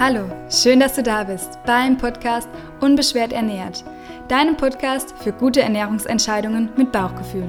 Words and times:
Hallo, 0.00 0.24
schön, 0.50 0.80
dass 0.80 0.94
du 0.94 1.04
da 1.04 1.22
bist 1.22 1.58
beim 1.64 1.96
Podcast 1.96 2.48
Unbeschwert 2.80 3.32
ernährt, 3.32 3.84
deinem 4.26 4.56
Podcast 4.56 5.14
für 5.22 5.32
gute 5.32 5.62
Ernährungsentscheidungen 5.62 6.68
mit 6.76 6.90
Bauchgefühl. 6.90 7.46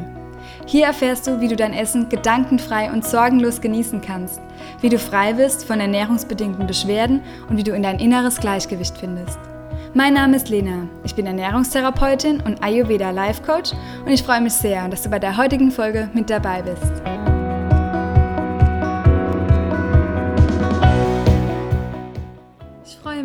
Hier 0.67 0.85
erfährst 0.85 1.25
du, 1.25 1.41
wie 1.41 1.47
du 1.47 1.55
dein 1.55 1.73
Essen 1.73 2.07
gedankenfrei 2.07 2.91
und 2.91 3.03
sorgenlos 3.03 3.61
genießen 3.61 3.99
kannst, 3.99 4.39
wie 4.81 4.89
du 4.89 4.99
frei 4.99 5.33
bist 5.33 5.65
von 5.65 5.79
ernährungsbedingten 5.79 6.67
Beschwerden 6.67 7.21
und 7.49 7.57
wie 7.57 7.63
du 7.63 7.73
in 7.73 7.81
dein 7.81 7.99
inneres 7.99 8.39
Gleichgewicht 8.39 8.95
findest. 8.95 9.39
Mein 9.95 10.13
Name 10.13 10.35
ist 10.35 10.49
Lena, 10.49 10.87
ich 11.03 11.15
bin 11.15 11.25
Ernährungstherapeutin 11.25 12.41
und 12.41 12.63
Ayurveda 12.63 13.09
Life 13.09 13.41
Coach 13.41 13.71
und 14.05 14.11
ich 14.11 14.21
freue 14.21 14.41
mich 14.41 14.53
sehr, 14.53 14.87
dass 14.87 15.01
du 15.01 15.09
bei 15.09 15.19
der 15.19 15.35
heutigen 15.35 15.71
Folge 15.71 16.09
mit 16.13 16.29
dabei 16.29 16.61
bist. 16.61 17.34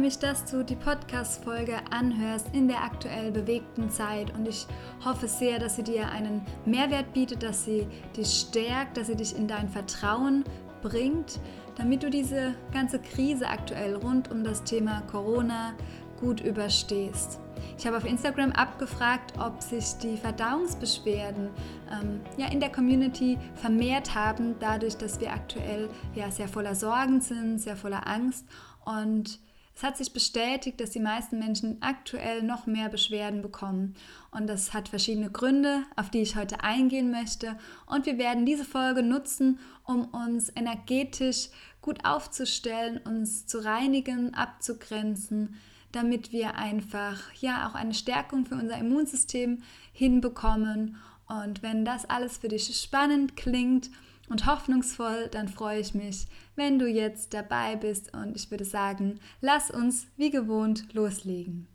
Mich, 0.00 0.18
dass 0.18 0.44
du 0.46 0.64
die 0.64 0.76
Podcast-Folge 0.76 1.76
anhörst 1.90 2.46
in 2.54 2.68
der 2.68 2.82
aktuell 2.82 3.30
bewegten 3.30 3.90
Zeit 3.90 4.34
und 4.34 4.48
ich 4.48 4.66
hoffe 5.04 5.28
sehr, 5.28 5.58
dass 5.58 5.76
sie 5.76 5.82
dir 5.82 6.08
einen 6.08 6.40
Mehrwert 6.64 7.12
bietet, 7.12 7.42
dass 7.42 7.66
sie 7.66 7.86
dich 8.16 8.46
stärkt, 8.48 8.96
dass 8.96 9.08
sie 9.08 9.16
dich 9.16 9.36
in 9.36 9.46
dein 9.46 9.68
Vertrauen 9.68 10.44
bringt, 10.82 11.38
damit 11.76 12.02
du 12.02 12.08
diese 12.08 12.54
ganze 12.72 12.98
Krise 12.98 13.46
aktuell 13.46 13.94
rund 13.94 14.30
um 14.30 14.42
das 14.42 14.64
Thema 14.64 15.02
Corona 15.10 15.74
gut 16.18 16.40
überstehst. 16.40 17.38
Ich 17.76 17.86
habe 17.86 17.98
auf 17.98 18.06
Instagram 18.06 18.52
abgefragt, 18.52 19.34
ob 19.38 19.62
sich 19.62 19.94
die 20.02 20.16
Verdauungsbeschwerden 20.16 21.50
ähm, 21.90 22.20
ja, 22.38 22.46
in 22.50 22.60
der 22.60 22.72
Community 22.72 23.38
vermehrt 23.54 24.14
haben, 24.14 24.54
dadurch, 24.60 24.96
dass 24.96 25.20
wir 25.20 25.32
aktuell 25.32 25.88
ja, 26.14 26.30
sehr 26.30 26.48
voller 26.48 26.74
Sorgen 26.74 27.20
sind, 27.20 27.58
sehr 27.60 27.76
voller 27.76 28.06
Angst. 28.06 28.46
Und 28.84 29.40
es 29.74 29.82
hat 29.82 29.96
sich 29.96 30.12
bestätigt, 30.12 30.80
dass 30.80 30.90
die 30.90 31.00
meisten 31.00 31.38
Menschen 31.38 31.78
aktuell 31.80 32.42
noch 32.42 32.66
mehr 32.66 32.88
Beschwerden 32.88 33.40
bekommen. 33.40 33.94
Und 34.30 34.46
das 34.46 34.74
hat 34.74 34.88
verschiedene 34.88 35.30
Gründe, 35.30 35.84
auf 35.96 36.10
die 36.10 36.20
ich 36.20 36.36
heute 36.36 36.62
eingehen 36.62 37.10
möchte. 37.10 37.56
Und 37.86 38.06
wir 38.06 38.18
werden 38.18 38.44
diese 38.44 38.64
Folge 38.64 39.02
nutzen, 39.02 39.58
um 39.84 40.04
uns 40.06 40.52
energetisch 40.54 41.48
gut 41.80 42.04
aufzustellen, 42.04 42.98
uns 42.98 43.46
zu 43.46 43.64
reinigen, 43.64 44.34
abzugrenzen, 44.34 45.54
damit 45.92 46.30
wir 46.30 46.56
einfach 46.56 47.32
ja 47.40 47.68
auch 47.68 47.74
eine 47.74 47.94
Stärkung 47.94 48.44
für 48.44 48.56
unser 48.56 48.76
Immunsystem 48.76 49.62
hinbekommen. 49.92 50.96
Und 51.26 51.62
wenn 51.62 51.84
das 51.84 52.04
alles 52.04 52.38
für 52.38 52.48
dich 52.48 52.66
spannend 52.76 53.36
klingt, 53.36 53.90
und 54.30 54.46
hoffnungsvoll, 54.46 55.28
dann 55.30 55.48
freue 55.48 55.80
ich 55.80 55.92
mich, 55.92 56.26
wenn 56.60 56.78
du 56.78 56.86
jetzt 56.86 57.32
dabei 57.32 57.74
bist 57.74 58.12
und 58.12 58.36
ich 58.36 58.50
würde 58.50 58.66
sagen, 58.66 59.18
lass 59.40 59.70
uns 59.70 60.06
wie 60.18 60.30
gewohnt 60.30 60.92
loslegen. 60.92 61.66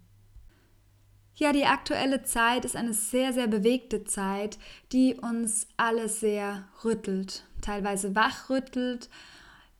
Ja, 1.33 1.51
die 1.51 1.65
aktuelle 1.65 2.21
Zeit 2.21 2.63
ist 2.63 2.75
eine 2.75 2.93
sehr, 2.93 3.33
sehr 3.33 3.47
bewegte 3.47 4.03
Zeit, 4.05 4.59
die 4.91 5.15
uns 5.15 5.67
alle 5.75 6.07
sehr 6.07 6.67
rüttelt, 6.83 7.45
teilweise 7.61 8.15
wachrüttelt, 8.15 9.09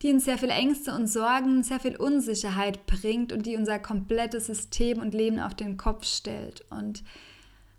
die 0.01 0.11
uns 0.11 0.25
sehr 0.25 0.39
viel 0.39 0.49
Ängste 0.49 0.93
und 0.93 1.07
Sorgen, 1.07 1.61
sehr 1.61 1.79
viel 1.79 1.95
Unsicherheit 1.95 2.87
bringt 2.87 3.31
und 3.31 3.45
die 3.45 3.55
unser 3.55 3.77
komplettes 3.77 4.47
System 4.47 4.99
und 4.99 5.13
Leben 5.13 5.39
auf 5.39 5.53
den 5.53 5.77
Kopf 5.77 6.03
stellt. 6.05 6.65
Und 6.71 7.03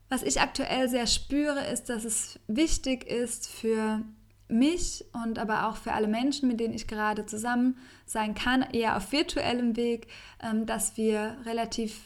was 0.08 0.22
ich 0.22 0.40
aktuell 0.40 0.88
sehr 0.88 1.08
spüre, 1.08 1.66
ist, 1.66 1.88
dass 1.88 2.04
es 2.04 2.38
wichtig 2.46 3.04
ist 3.04 3.48
für 3.48 4.02
mich 4.48 5.04
und 5.12 5.38
aber 5.38 5.68
auch 5.68 5.76
für 5.76 5.92
alle 5.92 6.08
Menschen, 6.08 6.48
mit 6.48 6.60
denen 6.60 6.74
ich 6.74 6.86
gerade 6.86 7.26
zusammen 7.26 7.76
sein 8.04 8.34
kann, 8.34 8.62
eher 8.62 8.96
auf 8.96 9.12
virtuellem 9.12 9.76
Weg, 9.76 10.06
ähm, 10.42 10.66
dass 10.66 10.96
wir 10.96 11.36
relativ 11.44 12.00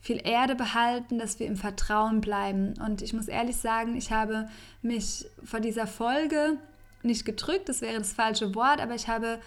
viel 0.00 0.20
Erde 0.24 0.54
behalten, 0.54 1.18
dass 1.18 1.38
wir 1.38 1.46
im 1.46 1.56
Vertrauen 1.56 2.20
bleiben. 2.20 2.74
Und 2.84 3.02
ich 3.02 3.12
muss 3.12 3.28
ehrlich 3.28 3.56
sagen, 3.56 3.96
ich 3.96 4.12
habe 4.12 4.48
mich 4.82 5.26
vor 5.44 5.60
dieser 5.60 5.86
Folge 5.86 6.56
nicht 7.02 7.24
gedrückt, 7.24 7.68
das 7.68 7.80
wäre 7.80 7.98
das 7.98 8.12
falsche 8.12 8.54
Wort, 8.54 8.80
aber 8.80 8.94
ich 8.94 9.08
habe 9.08 9.38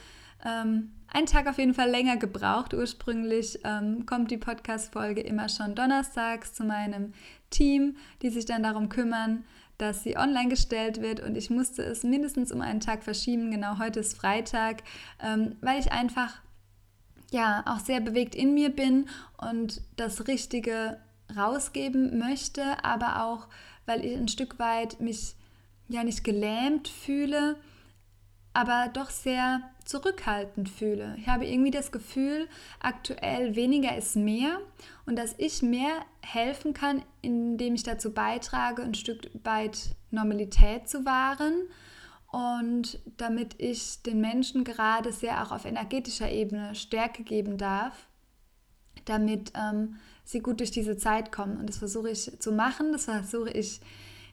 ähm, 0.46 0.92
einen 1.08 1.28
Tag 1.28 1.48
auf 1.48 1.58
jeden 1.58 1.74
Fall 1.74 1.90
länger 1.90 2.18
gebraucht. 2.18 2.74
Ursprünglich 2.74 3.60
ähm, 3.64 4.06
kommt 4.06 4.32
die 4.32 4.38
Podcast-Folge 4.38 5.22
immer 5.22 5.50
schon 5.50 5.76
donnerstags 5.76 6.54
zu 6.54 6.64
meinem 6.64 7.14
Team, 7.50 7.98
die 8.22 8.30
sich 8.30 8.46
dann 8.46 8.64
darum 8.64 8.90
kümmern, 8.90 9.44
dass 9.78 10.04
sie 10.04 10.18
online 10.18 10.50
gestellt 10.50 11.02
wird 11.02 11.20
und 11.20 11.36
ich 11.36 11.50
musste 11.50 11.84
es 11.84 12.04
mindestens 12.04 12.52
um 12.52 12.62
einen 12.62 12.80
Tag 12.80 13.04
verschieben. 13.04 13.52
Genau 13.52 13.80
heute 13.80 14.00
ist 14.00 14.16
Freitag, 14.16 14.84
ähm, 15.22 15.56
weil 15.62 15.80
ich 15.80 15.92
einfach 15.92 16.42
ja 17.32 17.64
auch 17.66 17.80
sehr 17.80 18.00
bewegt 18.00 18.36
in 18.36 18.54
mir 18.54 18.70
bin 18.70 19.10
und 19.38 19.82
das 19.96 20.28
Richtige 20.28 21.00
rausgeben 21.36 22.20
möchte, 22.20 22.84
aber 22.84 23.24
auch 23.24 23.48
weil 23.86 24.06
ich 24.06 24.16
ein 24.16 24.28
Stück 24.28 24.60
weit 24.60 25.02
mich 25.02 25.36
ja 25.90 26.04
nicht 26.04 26.24
gelähmt 26.24 26.88
fühle, 26.88 27.58
aber 28.54 28.90
doch 28.94 29.10
sehr 29.10 29.62
zurückhaltend 29.84 30.70
fühle. 30.70 31.16
Ich 31.18 31.28
habe 31.28 31.46
irgendwie 31.46 31.72
das 31.72 31.92
Gefühl, 31.92 32.48
aktuell 32.80 33.56
weniger 33.56 33.98
ist 33.98 34.16
mehr 34.16 34.60
und 35.06 35.18
dass 35.18 35.36
ich 35.38 35.62
mehr 35.62 36.06
helfen 36.22 36.74
kann, 36.74 37.04
indem 37.22 37.76
ich 37.76 37.84
dazu 37.84 38.14
beitrage, 38.14 38.84
ein 38.84 38.94
Stück 38.94 39.30
weit 39.44 39.96
Normalität 40.12 40.88
zu 40.88 41.06
wahren 41.06 41.54
und 42.32 43.00
damit 43.18 43.56
ich 43.60 44.02
den 44.04 44.22
Menschen 44.22 44.64
gerade 44.64 45.12
sehr 45.12 45.44
auch 45.44 45.52
auf 45.52 45.66
energetischer 45.66 46.32
Ebene 46.32 46.76
Stärke 46.76 47.24
geben 47.24 47.58
darf, 47.58 48.08
damit 49.06 49.52
ähm, 49.56 49.98
sie 50.24 50.40
gut 50.40 50.60
durch 50.60 50.72
diese 50.72 50.98
Zeit 50.98 51.32
kommen. 51.32 51.58
Und 51.58 51.68
das 51.68 51.78
versuche 51.78 52.10
ich 52.10 52.40
zu 52.40 52.52
machen, 52.52 52.92
das 52.92 53.06
versuche 53.06 53.52
ich 53.52 53.82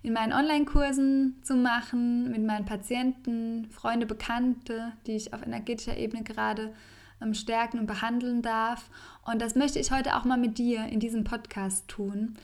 in 0.02 0.12
meinen 0.12 0.32
Online-Kursen 0.32 1.40
zu 1.42 1.54
machen, 1.56 2.30
mit 2.30 2.42
meinen 2.42 2.64
Patienten, 2.64 3.68
Freunde, 3.70 4.06
Bekannte, 4.06 4.92
die 5.06 5.16
ich 5.16 5.34
auf 5.34 5.42
energetischer 5.42 5.96
Ebene 5.96 6.22
gerade 6.22 6.72
ähm, 7.20 7.34
stärken 7.34 7.78
und 7.78 7.86
behandeln 7.86 8.42
darf. 8.42 8.88
Und 9.24 9.42
das 9.42 9.54
möchte 9.54 9.78
ich 9.78 9.92
heute 9.92 10.16
auch 10.16 10.24
mal 10.24 10.38
mit 10.38 10.58
dir 10.58 10.86
in 10.86 11.00
diesem 11.00 11.24
Podcast 11.24 11.88
tun, 11.88 12.36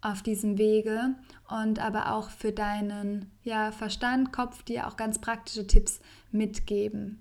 auf 0.00 0.22
diesem 0.22 0.58
Wege 0.58 1.14
und 1.48 1.80
aber 1.80 2.12
auch 2.12 2.30
für 2.30 2.52
deinen 2.52 3.30
ja, 3.42 3.72
Verstand, 3.72 4.32
Kopf 4.32 4.62
dir 4.62 4.86
auch 4.86 4.96
ganz 4.96 5.18
praktische 5.18 5.66
Tipps 5.66 6.00
mitgeben. 6.30 7.18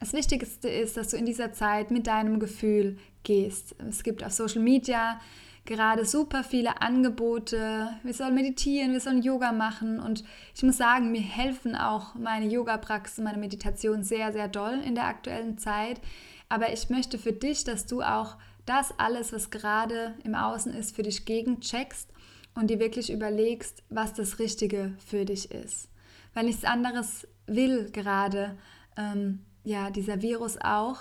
Das 0.00 0.12
Wichtigste 0.12 0.68
ist, 0.68 0.96
dass 0.96 1.08
du 1.08 1.16
in 1.16 1.26
dieser 1.26 1.52
Zeit 1.52 1.90
mit 1.90 2.06
deinem 2.06 2.38
Gefühl 2.38 2.98
gehst. 3.24 3.74
Es 3.88 4.02
gibt 4.02 4.22
auf 4.22 4.32
Social 4.32 4.62
Media 4.62 5.20
gerade 5.68 6.06
super 6.06 6.42
viele 6.42 6.80
Angebote. 6.80 7.90
Wir 8.02 8.14
sollen 8.14 8.34
meditieren, 8.34 8.92
wir 8.92 9.00
sollen 9.00 9.22
Yoga 9.22 9.52
machen 9.52 10.00
und 10.00 10.24
ich 10.54 10.62
muss 10.62 10.78
sagen, 10.78 11.12
mir 11.12 11.20
helfen 11.20 11.76
auch 11.76 12.14
meine 12.14 12.46
Yoga-Praxis, 12.46 13.22
meine 13.22 13.36
Meditation 13.36 14.02
sehr, 14.02 14.32
sehr 14.32 14.48
doll 14.48 14.80
in 14.82 14.94
der 14.94 15.04
aktuellen 15.04 15.58
Zeit. 15.58 16.00
Aber 16.48 16.72
ich 16.72 16.88
möchte 16.88 17.18
für 17.18 17.34
dich, 17.34 17.64
dass 17.64 17.84
du 17.84 18.00
auch 18.00 18.36
das 18.64 18.98
alles, 18.98 19.34
was 19.34 19.50
gerade 19.50 20.14
im 20.24 20.34
Außen 20.34 20.72
ist, 20.72 20.96
für 20.96 21.02
dich 21.02 21.26
gegencheckst 21.26 22.08
und 22.54 22.70
dir 22.70 22.80
wirklich 22.80 23.12
überlegst, 23.12 23.82
was 23.90 24.14
das 24.14 24.38
Richtige 24.38 24.94
für 25.06 25.26
dich 25.26 25.50
ist. 25.50 25.90
Weil 26.32 26.46
nichts 26.46 26.64
anderes 26.64 27.28
will 27.46 27.90
gerade 27.90 28.56
ähm, 28.96 29.40
ja, 29.64 29.90
dieser 29.90 30.22
Virus 30.22 30.56
auch, 30.62 31.00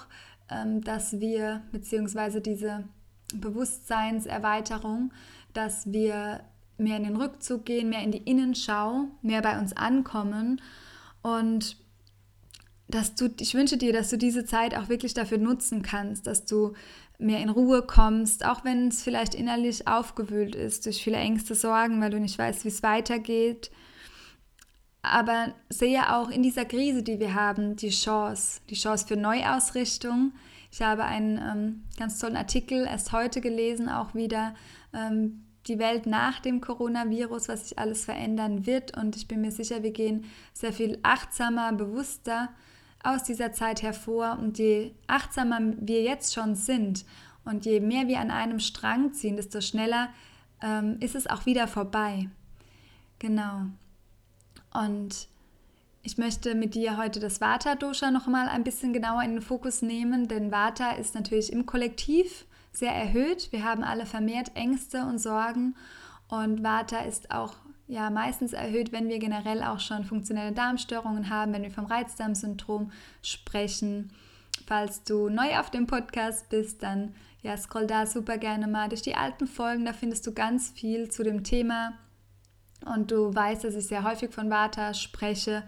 ähm, 0.49 0.81
dass 0.81 1.21
wir, 1.21 1.61
beziehungsweise 1.71 2.41
diese 2.41 2.83
Bewusstseinserweiterung, 3.33 5.11
dass 5.53 5.91
wir 5.91 6.41
mehr 6.77 6.97
in 6.97 7.03
den 7.03 7.15
Rückzug 7.17 7.65
gehen, 7.65 7.89
mehr 7.89 8.03
in 8.03 8.11
die 8.11 8.19
Innenschau, 8.19 9.05
mehr 9.21 9.41
bei 9.41 9.59
uns 9.59 9.75
ankommen 9.75 10.61
und 11.21 11.77
dass 12.87 13.15
du, 13.15 13.29
ich 13.39 13.53
wünsche 13.53 13.77
dir, 13.77 13.91
dass 13.91 14.09
du 14.09 14.17
diese 14.17 14.45
Zeit 14.45 14.75
auch 14.75 14.87
wirklich 14.87 15.13
dafür 15.13 15.37
nutzen 15.37 15.81
kannst, 15.81 16.25
dass 16.25 16.45
du 16.45 16.73
mehr 17.19 17.39
in 17.39 17.49
Ruhe 17.49 17.81
kommst, 17.81 18.45
auch 18.45 18.63
wenn 18.63 18.87
es 18.87 19.03
vielleicht 19.03 19.35
innerlich 19.35 19.87
aufgewühlt 19.87 20.55
ist 20.55 20.85
durch 20.85 21.03
viele 21.03 21.17
Ängste, 21.17 21.55
Sorgen, 21.55 21.99
weil 21.99 22.11
du 22.11 22.19
nicht 22.19 22.37
weißt, 22.37 22.63
wie 22.63 22.69
es 22.69 22.83
weitergeht. 22.83 23.71
Aber 25.01 25.53
sehe 25.69 26.15
auch 26.15 26.29
in 26.29 26.43
dieser 26.43 26.65
Krise, 26.65 27.01
die 27.01 27.19
wir 27.19 27.33
haben, 27.33 27.75
die 27.75 27.89
Chance, 27.89 28.61
die 28.69 28.75
Chance 28.75 29.07
für 29.07 29.17
Neuausrichtung, 29.17 30.33
ich 30.71 30.81
habe 30.81 31.05
einen 31.05 31.37
ähm, 31.37 31.83
ganz 31.97 32.19
tollen 32.19 32.37
Artikel 32.37 32.85
erst 32.85 33.11
heute 33.11 33.41
gelesen, 33.41 33.89
auch 33.89 34.13
wieder 34.13 34.53
ähm, 34.93 35.43
die 35.67 35.79
Welt 35.79 36.05
nach 36.05 36.39
dem 36.39 36.61
Coronavirus, 36.61 37.49
was 37.49 37.69
sich 37.69 37.79
alles 37.79 38.05
verändern 38.05 38.65
wird. 38.65 38.97
Und 38.97 39.15
ich 39.15 39.27
bin 39.27 39.41
mir 39.41 39.51
sicher, 39.51 39.83
wir 39.83 39.91
gehen 39.91 40.25
sehr 40.53 40.73
viel 40.73 40.99
achtsamer, 41.03 41.73
bewusster 41.73 42.49
aus 43.03 43.23
dieser 43.23 43.51
Zeit 43.51 43.81
hervor. 43.81 44.37
Und 44.39 44.57
je 44.59 44.93
achtsamer 45.07 45.59
wir 45.79 46.03
jetzt 46.03 46.33
schon 46.33 46.55
sind 46.55 47.05
und 47.43 47.65
je 47.65 47.79
mehr 47.79 48.07
wir 48.07 48.19
an 48.19 48.31
einem 48.31 48.59
Strang 48.59 49.13
ziehen, 49.13 49.35
desto 49.35 49.61
schneller 49.61 50.09
ähm, 50.61 50.97
ist 50.99 51.15
es 51.15 51.27
auch 51.27 51.45
wieder 51.45 51.67
vorbei. 51.67 52.29
Genau. 53.19 53.67
Und 54.73 55.27
Ich 56.07 56.17
möchte 56.17 56.55
mit 56.55 56.73
dir 56.73 56.95
heute 56.95 57.19
das 57.19 57.41
Vata-Dosha 57.41 58.11
noch 58.11 58.27
mal 58.27 58.47
ein 58.47 58.63
bisschen 58.63 58.93
genauer 58.93 59.23
in 59.23 59.31
den 59.31 59.41
Fokus 59.41 59.81
nehmen, 59.81 60.29
denn 60.29 60.53
Vata 60.53 60.91
ist 60.91 61.15
natürlich 61.15 61.51
im 61.51 61.65
Kollektiv 61.65 62.45
sehr 62.71 62.93
erhöht. 62.93 63.51
Wir 63.51 63.65
haben 63.65 63.83
alle 63.83 64.05
vermehrt 64.05 64.55
Ängste 64.55 65.01
und 65.01 65.19
Sorgen 65.19 65.75
und 66.29 66.63
Vata 66.63 66.99
ist 66.99 67.31
auch 67.31 67.55
ja 67.89 68.09
meistens 68.09 68.53
erhöht, 68.53 68.93
wenn 68.93 69.09
wir 69.09 69.19
generell 69.19 69.61
auch 69.61 69.81
schon 69.81 70.05
funktionelle 70.05 70.53
Darmstörungen 70.53 71.29
haben, 71.29 71.51
wenn 71.51 71.63
wir 71.63 71.71
vom 71.71 71.87
Reizdarmsyndrom 71.87 72.89
sprechen. 73.21 74.13
Falls 74.65 75.03
du 75.03 75.27
neu 75.27 75.59
auf 75.59 75.71
dem 75.71 75.87
Podcast 75.87 76.47
bist, 76.47 76.83
dann 76.83 77.15
ja, 77.41 77.57
scroll 77.57 77.85
da 77.85 78.05
super 78.05 78.37
gerne 78.37 78.67
mal 78.67 78.87
durch 78.87 79.01
die 79.01 79.15
alten 79.15 79.45
Folgen, 79.45 79.83
da 79.83 79.91
findest 79.91 80.25
du 80.25 80.33
ganz 80.33 80.69
viel 80.69 81.09
zu 81.09 81.25
dem 81.25 81.43
Thema. 81.43 81.95
Und 82.85 83.11
du 83.11 83.35
weißt, 83.35 83.65
dass 83.65 83.75
ich 83.75 83.87
sehr 83.87 84.05
häufig 84.05 84.31
von 84.31 84.49
Vata 84.49 84.93
spreche 84.93 85.63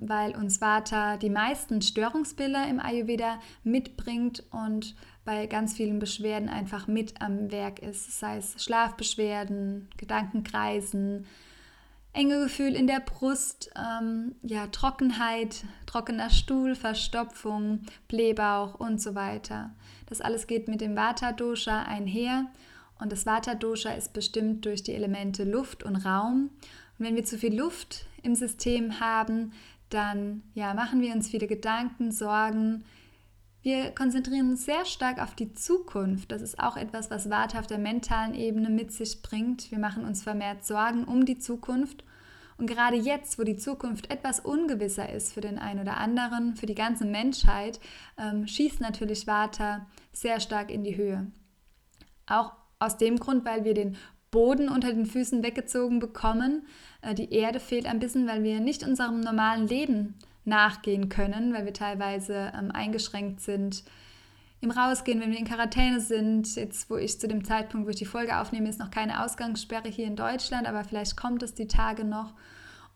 weil 0.00 0.34
uns 0.36 0.60
Vata 0.60 1.16
die 1.16 1.30
meisten 1.30 1.82
Störungsbilder 1.82 2.66
im 2.68 2.80
Ayurveda 2.80 3.38
mitbringt 3.62 4.42
und 4.50 4.94
bei 5.24 5.46
ganz 5.46 5.74
vielen 5.74 5.98
Beschwerden 5.98 6.48
einfach 6.48 6.86
mit 6.86 7.20
am 7.20 7.50
Werk 7.52 7.78
ist, 7.78 8.18
sei 8.18 8.38
es 8.38 8.62
Schlafbeschwerden, 8.62 9.88
Gedankenkreisen, 9.96 11.26
enge 12.12 12.42
Gefühl 12.42 12.74
in 12.74 12.86
der 12.86 13.00
Brust, 13.00 13.70
ähm, 13.76 14.34
ja, 14.42 14.66
Trockenheit, 14.66 15.64
trockener 15.86 16.30
Stuhl, 16.30 16.74
Verstopfung, 16.74 17.82
Blähbauch 18.08 18.74
und 18.74 19.00
so 19.00 19.14
weiter. 19.14 19.70
Das 20.06 20.20
alles 20.20 20.46
geht 20.46 20.66
mit 20.66 20.80
dem 20.80 20.96
Vata-Dosha 20.96 21.82
einher 21.82 22.46
und 22.98 23.12
das 23.12 23.26
Vata-Dosha 23.26 23.92
ist 23.92 24.12
bestimmt 24.12 24.64
durch 24.64 24.82
die 24.82 24.94
Elemente 24.94 25.44
Luft 25.44 25.84
und 25.84 25.96
Raum. 25.96 26.50
Und 26.98 27.06
wenn 27.06 27.14
wir 27.14 27.24
zu 27.24 27.38
viel 27.38 27.56
Luft 27.56 28.04
im 28.22 28.34
System 28.34 29.00
haben, 29.00 29.52
dann 29.88 30.42
ja, 30.54 30.74
machen 30.74 31.00
wir 31.00 31.12
uns 31.12 31.28
viele 31.28 31.46
Gedanken, 31.46 32.12
Sorgen. 32.12 32.84
Wir 33.62 33.90
konzentrieren 33.90 34.50
uns 34.50 34.64
sehr 34.64 34.86
stark 34.86 35.20
auf 35.20 35.34
die 35.34 35.52
Zukunft. 35.52 36.32
Das 36.32 36.40
ist 36.40 36.58
auch 36.58 36.76
etwas, 36.76 37.10
was 37.10 37.28
Warte 37.28 37.58
auf 37.58 37.66
der 37.66 37.78
mentalen 37.78 38.34
Ebene 38.34 38.70
mit 38.70 38.92
sich 38.92 39.20
bringt. 39.20 39.70
Wir 39.70 39.78
machen 39.78 40.04
uns 40.04 40.22
vermehrt 40.22 40.64
Sorgen 40.64 41.04
um 41.04 41.26
die 41.26 41.38
Zukunft. 41.38 42.04
Und 42.56 42.66
gerade 42.66 42.96
jetzt, 42.96 43.38
wo 43.38 43.42
die 43.42 43.56
Zukunft 43.56 44.10
etwas 44.10 44.38
ungewisser 44.38 45.10
ist 45.10 45.32
für 45.32 45.40
den 45.40 45.58
einen 45.58 45.80
oder 45.80 45.96
anderen, 45.96 46.56
für 46.56 46.66
die 46.66 46.74
ganze 46.74 47.06
Menschheit, 47.06 47.80
ähm, 48.18 48.46
schießt 48.46 48.80
natürlich 48.80 49.26
Vata 49.26 49.86
sehr 50.12 50.40
stark 50.40 50.70
in 50.70 50.84
die 50.84 50.96
Höhe. 50.96 51.30
Auch 52.26 52.52
aus 52.78 52.96
dem 52.96 53.18
Grund, 53.18 53.44
weil 53.44 53.64
wir 53.64 53.74
den 53.74 53.96
Boden 54.30 54.68
unter 54.68 54.92
den 54.92 55.06
Füßen 55.06 55.42
weggezogen 55.42 55.98
bekommen. 55.98 56.66
Äh, 57.02 57.14
die 57.14 57.32
Erde 57.32 57.60
fehlt 57.60 57.86
ein 57.86 57.98
bisschen, 57.98 58.26
weil 58.26 58.42
wir 58.42 58.60
nicht 58.60 58.86
unserem 58.86 59.20
normalen 59.20 59.66
Leben 59.66 60.14
nachgehen 60.44 61.08
können, 61.08 61.52
weil 61.52 61.64
wir 61.64 61.74
teilweise 61.74 62.52
ähm, 62.58 62.70
eingeschränkt 62.70 63.40
sind 63.40 63.84
im 64.60 64.70
Rausgehen, 64.70 65.20
wenn 65.20 65.30
wir 65.30 65.38
in 65.38 65.46
Quarantäne 65.46 66.00
sind. 66.00 66.54
Jetzt, 66.54 66.90
wo 66.90 66.96
ich 66.96 67.18
zu 67.18 67.28
dem 67.28 67.44
Zeitpunkt, 67.44 67.86
wo 67.86 67.90
ich 67.90 67.96
die 67.96 68.04
Folge 68.04 68.38
aufnehme, 68.38 68.68
ist 68.68 68.78
noch 68.78 68.90
keine 68.90 69.24
Ausgangssperre 69.24 69.88
hier 69.88 70.06
in 70.06 70.16
Deutschland, 70.16 70.66
aber 70.66 70.84
vielleicht 70.84 71.16
kommt 71.16 71.42
es 71.42 71.54
die 71.54 71.66
Tage 71.66 72.04
noch. 72.04 72.34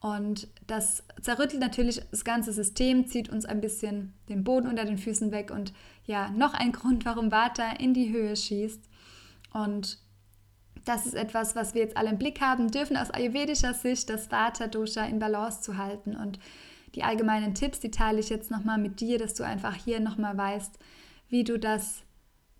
Und 0.00 0.48
das 0.66 1.02
zerrüttelt 1.22 1.62
natürlich 1.62 2.02
das 2.10 2.24
ganze 2.24 2.52
System, 2.52 3.06
zieht 3.06 3.30
uns 3.30 3.46
ein 3.46 3.62
bisschen 3.62 4.12
den 4.28 4.44
Boden 4.44 4.68
unter 4.68 4.84
den 4.84 4.98
Füßen 4.98 5.32
weg 5.32 5.50
und 5.50 5.72
ja, 6.04 6.28
noch 6.30 6.52
ein 6.52 6.72
Grund, 6.72 7.06
warum 7.06 7.32
Vata 7.32 7.70
in 7.78 7.94
die 7.94 8.12
Höhe 8.12 8.36
schießt. 8.36 8.82
Und 9.54 9.98
das 10.84 11.06
ist 11.06 11.14
etwas, 11.14 11.56
was 11.56 11.74
wir 11.74 11.82
jetzt 11.82 11.96
alle 11.96 12.10
im 12.10 12.18
Blick 12.18 12.40
haben 12.40 12.70
dürfen, 12.70 12.96
aus 12.96 13.10
ayurvedischer 13.10 13.74
Sicht 13.74 14.10
das 14.10 14.30
Vata-Dosha 14.30 15.04
in 15.06 15.18
Balance 15.18 15.62
zu 15.62 15.78
halten. 15.78 16.14
Und 16.14 16.38
die 16.94 17.02
allgemeinen 17.02 17.54
Tipps, 17.54 17.80
die 17.80 17.90
teile 17.90 18.20
ich 18.20 18.28
jetzt 18.28 18.50
nochmal 18.50 18.78
mit 18.78 19.00
dir, 19.00 19.18
dass 19.18 19.34
du 19.34 19.44
einfach 19.44 19.74
hier 19.74 20.00
nochmal 20.00 20.36
weißt, 20.36 20.78
wie 21.28 21.44
du 21.44 21.58
das 21.58 22.02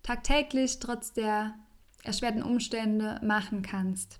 tagtäglich 0.03 0.79
trotz 0.79 1.13
der 1.13 1.53
erschwerten 2.03 2.43
Umstände 2.43 3.19
machen 3.23 3.61
kannst. 3.61 4.19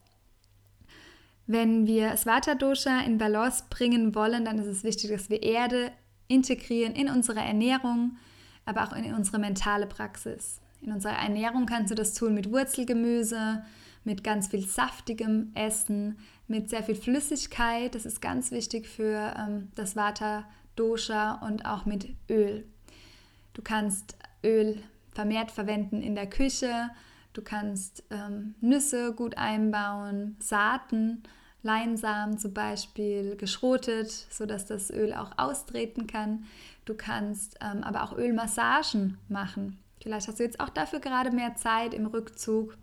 Wenn 1.47 1.85
wir 1.85 2.11
das 2.11 2.25
Vata-Dosha 2.25 3.01
in 3.01 3.17
Balance 3.17 3.65
bringen 3.69 4.15
wollen, 4.15 4.45
dann 4.45 4.57
ist 4.57 4.67
es 4.67 4.83
wichtig, 4.83 5.11
dass 5.11 5.29
wir 5.29 5.43
Erde 5.43 5.91
integrieren 6.27 6.93
in 6.93 7.09
unsere 7.09 7.39
Ernährung, 7.39 8.17
aber 8.65 8.83
auch 8.83 8.93
in 8.93 9.13
unsere 9.13 9.37
mentale 9.37 9.85
Praxis. 9.85 10.59
In 10.81 10.91
unserer 10.91 11.13
Ernährung 11.13 11.67
kannst 11.67 11.91
du 11.91 11.95
das 11.95 12.13
tun 12.13 12.33
mit 12.33 12.51
Wurzelgemüse, 12.51 13.63
mit 14.05 14.23
ganz 14.23 14.47
viel 14.47 14.65
saftigem 14.65 15.51
Essen, 15.55 16.17
mit 16.47 16.69
sehr 16.69 16.83
viel 16.83 16.95
Flüssigkeit. 16.95 17.95
Das 17.95 18.05
ist 18.05 18.21
ganz 18.21 18.51
wichtig 18.51 18.87
für 18.87 19.33
ähm, 19.37 19.69
das 19.75 19.95
Vata-Dosha 19.95 21.41
und 21.45 21.65
auch 21.65 21.85
mit 21.85 22.15
Öl. 22.29 22.65
Du 23.53 23.61
kannst 23.61 24.15
Öl 24.43 24.81
vermehrt 25.11 25.51
verwenden 25.51 26.01
in 26.01 26.15
der 26.15 26.27
Küche. 26.27 26.89
Du 27.33 27.41
kannst 27.41 28.03
ähm, 28.11 28.55
Nüsse 28.61 29.13
gut 29.13 29.37
einbauen, 29.37 30.37
Saaten, 30.39 31.23
Leinsamen 31.63 32.37
zum 32.37 32.53
Beispiel 32.53 33.35
geschrotet, 33.35 34.11
sodass 34.11 34.67
das 34.67 34.91
Öl 34.91 35.13
auch 35.13 35.31
austreten 35.37 36.05
kann. 36.05 36.45
Du 36.85 36.93
kannst 36.93 37.57
ähm, 37.59 37.83
aber 37.83 38.03
auch 38.03 38.15
Ölmassagen 38.15 39.17
machen. 39.27 39.79
Vielleicht 40.01 40.27
hast 40.27 40.39
du 40.39 40.43
jetzt 40.43 40.59
auch 40.59 40.69
dafür 40.69 40.99
gerade 40.99 41.31
mehr 41.31 41.55
Zeit 41.55 41.95
im 41.95 42.05
Rückzug 42.05 42.77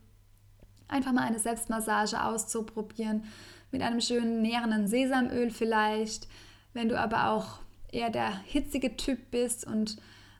einfach 0.93 1.13
mal 1.13 1.27
eine 1.27 1.39
Selbstmassage 1.39 2.23
auszuprobieren 2.23 3.25
mit 3.71 3.83
einem 3.83 4.01
schönen 4.01 4.43
nährenden 4.43 4.87
Sesamöl 4.87 5.51
vielleicht. 5.51 6.29
Wenn 6.75 6.89
du 6.89 6.99
aber 6.99 7.31
auch 7.31 7.59
eher 7.91 8.11
der 8.11 8.39
hitzige 8.45 8.97
Typ 8.97 9.31
bist 9.31 9.67
und 9.67 9.97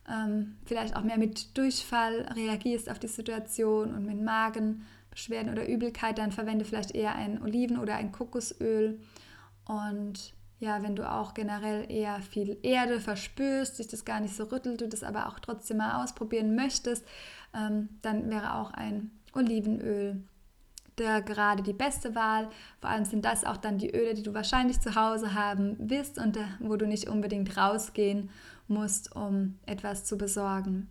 ähm, 0.09 0.57
vielleicht 0.65 0.97
auch 0.97 1.03
mehr 1.03 1.19
mit 1.19 1.57
Durchfall 1.57 2.27
reagierst 2.35 2.91
auf 2.91 2.99
die 2.99 3.09
Situation 3.09 3.95
und 3.95 4.07
mit 4.07 4.21
Magenbeschwerden 4.21 5.53
oder 5.53 5.69
Übelkeit, 5.69 6.19
dann 6.19 6.33
verwende 6.33 6.65
vielleicht 6.65 6.93
eher 6.93 7.15
ein 7.15 7.43
Oliven- 7.43 7.79
oder 7.79 7.97
ein 7.97 8.13
Kokosöl. 8.13 9.01
Und 9.65 10.35
ja, 10.59 10.83
wenn 10.83 10.97
du 10.97 11.11
auch 11.11 11.35
generell 11.35 11.91
eher 11.91 12.21
viel 12.21 12.57
Erde 12.63 13.01
verspürst, 13.01 13.77
sich 13.77 13.89
das 13.89 14.05
gar 14.05 14.21
nicht 14.21 14.35
so 14.35 14.45
rüttelt, 14.45 14.81
du 14.81 14.89
das 14.89 15.03
aber 15.03 15.29
auch 15.29 15.39
trotzdem 15.39 15.79
mal 15.79 16.03
ausprobieren 16.03 16.55
möchtest, 16.55 17.05
ähm, 17.55 17.89
dann 18.03 18.31
wäre 18.31 18.55
auch 18.55 18.71
ein 18.73 19.11
Olivenöl 19.35 20.23
der 20.99 21.23
gerade 21.23 21.63
die 21.63 21.73
beste 21.73 22.15
Wahl. 22.15 22.49
Vor 22.81 22.91
allem 22.91 23.05
sind 23.05 23.25
das 23.25 23.45
auch 23.45 23.57
dann 23.57 23.79
die 23.79 23.95
Öle, 23.95 24.15
die 24.15 24.23
du 24.23 24.35
wahrscheinlich 24.35 24.81
zu 24.81 24.95
Hause 24.95 25.35
haben 25.35 25.77
wirst 25.79 26.19
und 26.19 26.39
wo 26.61 26.77
du 26.77 26.87
nicht 26.87 27.09
unbedingt 27.09 27.57
rausgehen 27.57 28.31
musst, 28.69 29.15
um 29.15 29.59
etwas 29.67 30.05
zu 30.05 30.17
besorgen. 30.17 30.89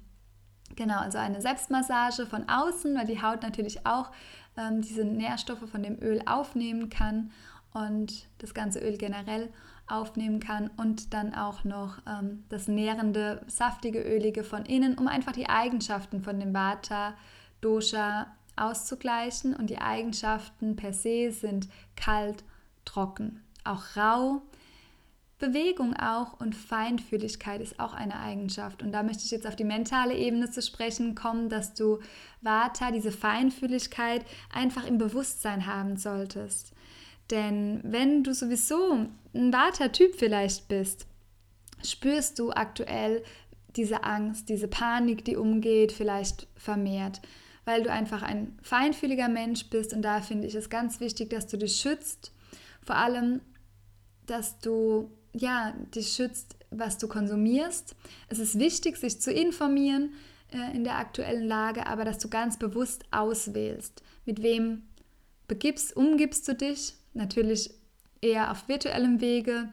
Genau, 0.76 1.00
also 1.00 1.18
eine 1.18 1.42
Selbstmassage 1.42 2.26
von 2.26 2.48
außen, 2.48 2.96
weil 2.96 3.06
die 3.06 3.22
Haut 3.22 3.42
natürlich 3.42 3.86
auch 3.86 4.12
ähm, 4.58 4.82
diese 4.82 5.04
Nährstoffe 5.04 5.70
von 5.70 5.84
dem 5.84 6.02
Öl 6.02 6.22
aufnehmen 6.26 6.90
kann 6.90 7.32
und 7.74 8.28
das 8.38 8.54
ganze 8.54 8.80
Öl 8.80 8.98
generell 8.98 9.50
aufnehmen 9.88 10.40
kann 10.40 10.70
und 10.78 11.14
dann 11.14 11.34
auch 11.34 11.64
noch 11.64 12.00
ähm, 12.08 12.46
das 12.50 12.68
nährende, 12.68 13.42
saftige, 13.48 14.02
ölige 14.02 14.44
von 14.44 14.66
innen, 14.66 14.98
um 14.98 15.08
einfach 15.08 15.34
die 15.34 15.50
Eigenschaften 15.50 16.24
von 16.24 16.40
dem 16.40 16.54
Vata, 16.54 17.14
Dosha 17.60 18.28
auszugleichen 18.62 19.56
und 19.56 19.70
die 19.70 19.80
Eigenschaften 19.80 20.76
per 20.76 20.94
se 20.94 21.32
sind 21.32 21.68
kalt, 21.96 22.44
trocken, 22.86 23.44
auch 23.64 23.96
rau. 23.96 24.42
Bewegung 25.40 25.96
auch 25.96 26.40
und 26.40 26.56
Feinfühligkeit 26.56 27.62
ist 27.62 27.80
auch 27.80 27.94
eine 27.94 28.20
Eigenschaft. 28.20 28.84
Und 28.84 28.92
da 28.92 29.02
möchte 29.02 29.26
ich 29.26 29.32
jetzt 29.32 29.48
auf 29.48 29.56
die 29.56 29.64
mentale 29.64 30.16
Ebene 30.16 30.52
zu 30.52 30.62
sprechen 30.62 31.16
kommen, 31.16 31.50
dass 31.50 31.74
du 31.74 32.00
Vata, 32.42 32.92
diese 32.92 33.12
Feinfühligkeit, 33.12 34.24
einfach 34.54 34.86
im 34.86 35.00
Bewusstsein 35.00 35.66
haben 35.66 35.98
solltest. 35.98 36.74
Denn 37.32 37.80
wenn 37.84 38.24
du 38.24 38.36
sowieso 38.36 39.08
ein 39.34 39.52
Vata-Typ 39.52 40.16
vielleicht 40.16 40.68
bist, 40.68 41.08
spürst 41.84 42.38
du 42.38 42.52
aktuell 42.52 43.24
diese 43.76 44.04
Angst, 44.04 44.50
diese 44.50 44.68
Panik, 44.68 45.26
die 45.26 45.38
umgeht, 45.38 45.92
vielleicht 45.92 46.46
vermehrt 46.56 47.22
weil 47.66 47.84
du 47.84 47.92
einfach 47.92 48.22
ein 48.22 48.58
feinfühliger 48.62 49.30
Mensch 49.30 49.70
bist 49.70 49.94
und 49.94 50.02
da 50.02 50.22
finde 50.22 50.48
ich 50.48 50.56
es 50.56 50.70
ganz 50.70 51.00
wichtig, 51.00 51.30
dass 51.30 51.48
du 51.48 51.58
dich 51.58 51.76
schützt. 51.76 52.32
Vor 52.82 52.96
allem, 52.96 53.42
dass 54.26 54.60
du 54.60 55.12
ja, 55.34 55.74
dich 55.96 56.14
schützt, 56.14 56.56
was 56.72 56.98
du 56.98 57.08
konsumierst. 57.08 57.96
Es 58.30 58.40
ist 58.40 58.60
wichtig, 58.60 58.98
sich 58.98 59.22
zu 59.22 59.32
informieren 59.32 60.14
äh, 60.52 60.76
in 60.76 60.84
der 60.84 60.98
aktuellen 60.98 61.48
Lage, 61.48 61.86
aber 61.88 62.06
dass 62.06 62.18
du 62.18 62.30
ganz 62.30 62.58
bewusst 62.58 63.06
auswählst, 63.12 64.04
mit 64.26 64.42
wem 64.42 64.84
begibst, 65.48 65.96
umgibst 65.96 66.48
du 66.48 66.56
dich. 66.56 66.96
Natürlich 67.14 67.72
eher 68.22 68.52
auf 68.52 68.68
virtuellem 68.68 69.22
Wege, 69.22 69.70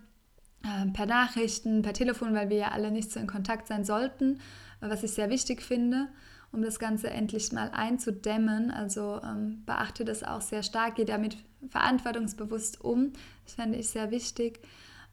äh, 0.63 0.91
per 0.91 1.07
Nachrichten, 1.07 1.83
per 1.83 1.93
Telefon, 1.93 2.35
weil 2.35 2.51
wir 2.51 2.57
ja 2.57 2.69
alle 2.73 2.91
nicht 2.91 3.11
so 3.11 3.21
in 3.21 3.27
Kontakt 3.27 3.69
sein 3.69 3.85
sollten, 3.85 4.41
was 4.81 5.03
ich 5.03 5.13
sehr 5.13 5.31
wichtig 5.31 5.63
finde 5.63 6.09
um 6.53 6.63
das 6.63 6.79
Ganze 6.79 7.11
endlich 7.11 7.53
mal 7.53 7.71
einzudämmen. 7.71 8.71
Also 8.71 9.21
ähm, 9.23 9.63
beachte 9.67 10.05
das 10.05 10.23
auch 10.23 10.41
sehr 10.41 10.63
stark, 10.63 10.97
geh 10.97 11.05
damit 11.05 11.37
verantwortungsbewusst 11.69 12.81
um. 12.81 13.13
Das 13.45 13.55
fände 13.55 13.79
ich 13.79 13.89
sehr 13.89 14.11
wichtig. 14.11 14.61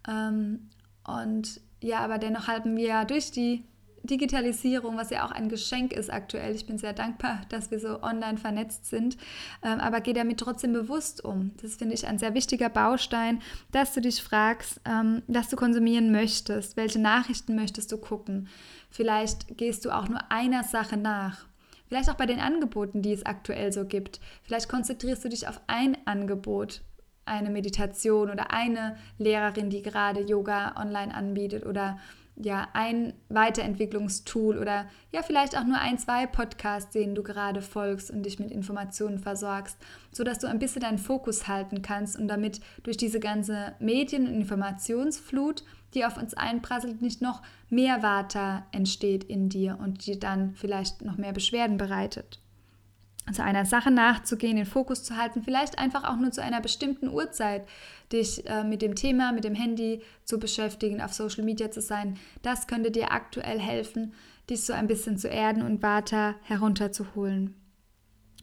Ähm, 0.08 0.70
und 1.06 1.62
ja, 1.82 2.00
aber 2.00 2.18
dennoch 2.18 2.48
halten 2.48 2.76
wir 2.78 3.06
durch 3.06 3.32
die 3.32 3.64
Digitalisierung, 4.06 4.98
was 4.98 5.10
ja 5.10 5.26
auch 5.26 5.32
ein 5.32 5.50
Geschenk 5.50 5.94
ist 5.94 6.12
aktuell. 6.12 6.56
Ich 6.56 6.66
bin 6.66 6.78
sehr 6.78 6.94
dankbar, 6.94 7.42
dass 7.50 7.72
wir 7.72 7.80
so 7.80 8.02
online 8.04 8.38
vernetzt 8.38 8.86
sind, 8.86 9.18
ähm, 9.64 9.80
aber 9.80 10.02
geh 10.02 10.14
damit 10.14 10.40
trotzdem 10.40 10.74
bewusst 10.74 11.24
um. 11.24 11.52
Das 11.62 11.76
finde 11.76 11.96
ich 11.96 12.08
ein 12.08 12.20
sehr 12.20 12.34
wichtiger 12.34 12.70
Baustein, 12.70 13.42
dass 13.72 13.94
du 13.94 14.02
dich 14.02 14.22
fragst, 14.22 14.82
ähm, 14.86 15.24
was 15.28 15.50
du 15.50 15.56
konsumieren 15.56 16.12
möchtest, 16.12 16.78
welche 16.78 17.00
Nachrichten 17.00 17.56
möchtest 17.56 17.92
du 17.92 17.98
gucken. 17.98 18.48
Vielleicht 18.96 19.58
gehst 19.58 19.84
du 19.84 19.92
auch 19.92 20.08
nur 20.08 20.32
einer 20.32 20.64
Sache 20.64 20.96
nach. 20.96 21.48
Vielleicht 21.90 22.10
auch 22.10 22.16
bei 22.16 22.26
den 22.26 22.40
Angeboten, 22.40 23.02
die 23.02 23.12
es 23.12 23.26
aktuell 23.26 23.74
so 23.74 23.84
gibt. 23.84 24.22
Vielleicht 24.42 24.70
konzentrierst 24.70 25.26
du 25.26 25.28
dich 25.28 25.50
auf 25.50 25.60
ein 25.68 25.98
Angebot, 26.06 26.82
eine 27.26 27.50
Meditation 27.50 28.32
oder 28.32 28.54
eine 28.54 28.96
Lehrerin, 29.18 29.70
die 29.70 29.82
gerade 29.82 30.22
Yoga 30.22 30.82
online 30.82 31.14
anbietet 31.14 31.66
oder 31.66 32.00
ja, 32.38 32.70
ein 32.72 33.14
Weiterentwicklungstool 33.28 34.58
oder 34.58 34.88
ja, 35.12 35.24
vielleicht 35.24 35.58
auch 35.58 35.66
nur 35.66 35.80
ein, 35.80 35.98
zwei 35.98 36.26
Podcasts, 36.26 36.92
denen 36.92 37.16
du 37.16 37.24
gerade 37.24 37.62
folgst 37.62 38.12
und 38.12 38.24
dich 38.24 38.40
mit 38.40 38.50
Informationen 38.50 39.20
versorgst, 39.20 39.78
sodass 40.14 40.40
du 40.40 40.48
ein 40.48 40.60
bisschen 40.60 40.82
deinen 40.82 41.00
Fokus 41.00 41.50
halten 41.50 41.82
kannst 41.82 42.18
und 42.18 42.30
damit 42.30 42.62
durch 42.84 42.96
diese 42.96 43.20
ganze 43.20 43.74
Medien- 43.80 44.28
und 44.28 44.36
Informationsflut, 44.36 45.66
die 45.96 46.06
auf 46.06 46.18
uns 46.18 46.34
einprasselt, 46.34 47.02
nicht 47.02 47.22
noch 47.22 47.42
mehr 47.70 48.04
Water 48.04 48.66
entsteht 48.72 49.24
in 49.24 49.50
dir 49.50 49.80
und 49.82 50.06
dir 50.06 50.20
dann 50.20 50.54
vielleicht 50.56 51.04
noch 51.04 51.18
mehr 51.18 51.34
Beschwerden 51.34 51.78
bereitet 51.78 52.40
zu 53.34 53.44
einer 53.44 53.66
Sache 53.66 53.92
nachzugehen, 53.92 54.56
den 54.56 54.66
Fokus 54.66 55.04
zu 55.04 55.18
halten, 55.18 55.42
vielleicht 55.42 55.80
einfach 55.80 56.04
auch 56.04 56.18
nur 56.18 56.32
zu 56.32 56.44
einer 56.44 56.62
bestimmten 56.62 57.10
Uhrzeit 57.10 57.68
dich 58.12 58.48
äh, 58.48 58.64
mit 58.64 58.82
dem 58.82 58.96
Thema, 58.96 59.32
mit 59.32 59.44
dem 59.44 59.56
Handy 59.56 60.02
zu 60.24 60.40
beschäftigen, 60.40 61.02
auf 61.02 61.14
Social 61.14 61.44
Media 61.44 61.72
zu 61.72 61.82
sein. 61.82 62.18
Das 62.44 62.68
könnte 62.68 62.92
dir 62.92 63.12
aktuell 63.12 63.60
helfen, 63.60 64.14
dich 64.50 64.64
so 64.64 64.74
ein 64.74 64.88
bisschen 64.88 65.18
zu 65.18 65.28
erden 65.28 65.64
und 65.64 65.82
Vata 65.82 66.36
herunterzuholen. 66.44 67.56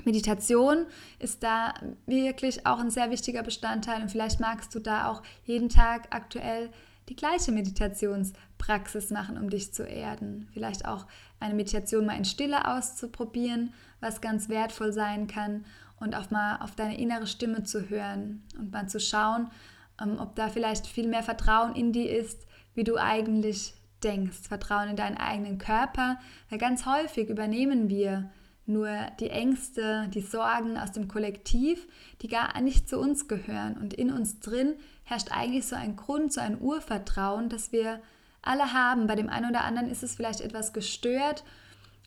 Meditation 0.05 0.87
ist 1.21 1.45
da 1.45 1.75
wirklich 2.07 2.67
auch 2.67 2.81
ein 2.81 2.91
sehr 2.91 3.11
wichtiger 3.11 3.45
Bestandteil 3.45 4.03
und 4.03 4.11
vielleicht 4.11 4.41
magst 4.41 4.75
du 4.75 4.81
da 4.81 5.09
auch 5.09 5.23
jeden 5.45 5.69
Tag 5.69 6.09
aktuell 6.11 6.71
die 7.09 7.17
gleiche 7.17 7.53
Meditationspraxis 7.53 9.11
machen, 9.11 9.39
um 9.39 9.51
dich 9.51 9.73
zu 9.73 9.85
erden. 9.85 10.49
Vielleicht 10.53 10.87
auch 10.87 11.07
eine 11.41 11.55
Meditation 11.55 12.07
mal 12.07 12.17
in 12.17 12.25
Stille 12.25 12.69
auszuprobieren, 12.69 13.75
was 14.01 14.21
ganz 14.21 14.49
wertvoll 14.49 14.93
sein 14.93 15.27
kann 15.27 15.65
und 15.99 16.15
auch 16.15 16.31
mal 16.31 16.59
auf 16.59 16.75
deine 16.75 16.99
innere 16.99 17.27
Stimme 17.27 17.65
zu 17.65 17.89
hören 17.89 18.43
und 18.59 18.73
mal 18.73 18.89
zu 18.89 19.01
schauen, 19.01 19.51
ähm, 20.01 20.19
ob 20.19 20.35
da 20.37 20.49
vielleicht 20.49 20.87
viel 20.87 21.09
mehr 21.09 21.23
Vertrauen 21.23 21.75
in 21.75 21.93
dir 21.93 22.11
ist, 22.11 22.47
wie 22.75 22.85
du 22.85 22.97
eigentlich 22.97 23.75
denkst. 24.03 24.49
Vertrauen 24.49 24.89
in 24.89 24.97
deinen 24.97 25.17
eigenen 25.17 25.59
Körper, 25.59 26.19
weil 26.51 26.59
ganz 26.59 26.87
häufig 26.87 27.29
übernehmen 27.29 27.89
wir 27.89 28.31
nur 28.67 28.89
die 29.21 29.31
Ängste, 29.31 30.09
die 30.15 30.21
Sorgen 30.21 30.77
aus 30.79 30.93
dem 30.93 31.09
Kollektiv, 31.09 31.87
die 32.21 32.29
gar 32.29 32.61
nicht 32.61 32.89
zu 32.89 32.99
uns 32.99 33.29
gehören. 33.29 33.77
Und 33.77 33.95
in 33.95 34.11
uns 34.13 34.41
drin 34.41 34.75
herrscht 35.05 35.31
eigentlich 35.31 35.67
so 35.67 35.77
ein 35.77 35.97
Grund, 35.97 36.33
so 36.33 36.41
ein 36.41 36.61
Urvertrauen, 36.61 37.49
das 37.49 37.73
wir 37.73 38.01
alle 38.43 38.73
haben. 38.73 39.07
Bei 39.07 39.15
dem 39.15 39.29
einen 39.29 39.51
oder 39.51 39.65
anderen 39.65 39.89
ist 39.91 40.03
es 40.03 40.15
vielleicht 40.15 40.41
etwas 40.41 40.73
gestört, 40.73 41.45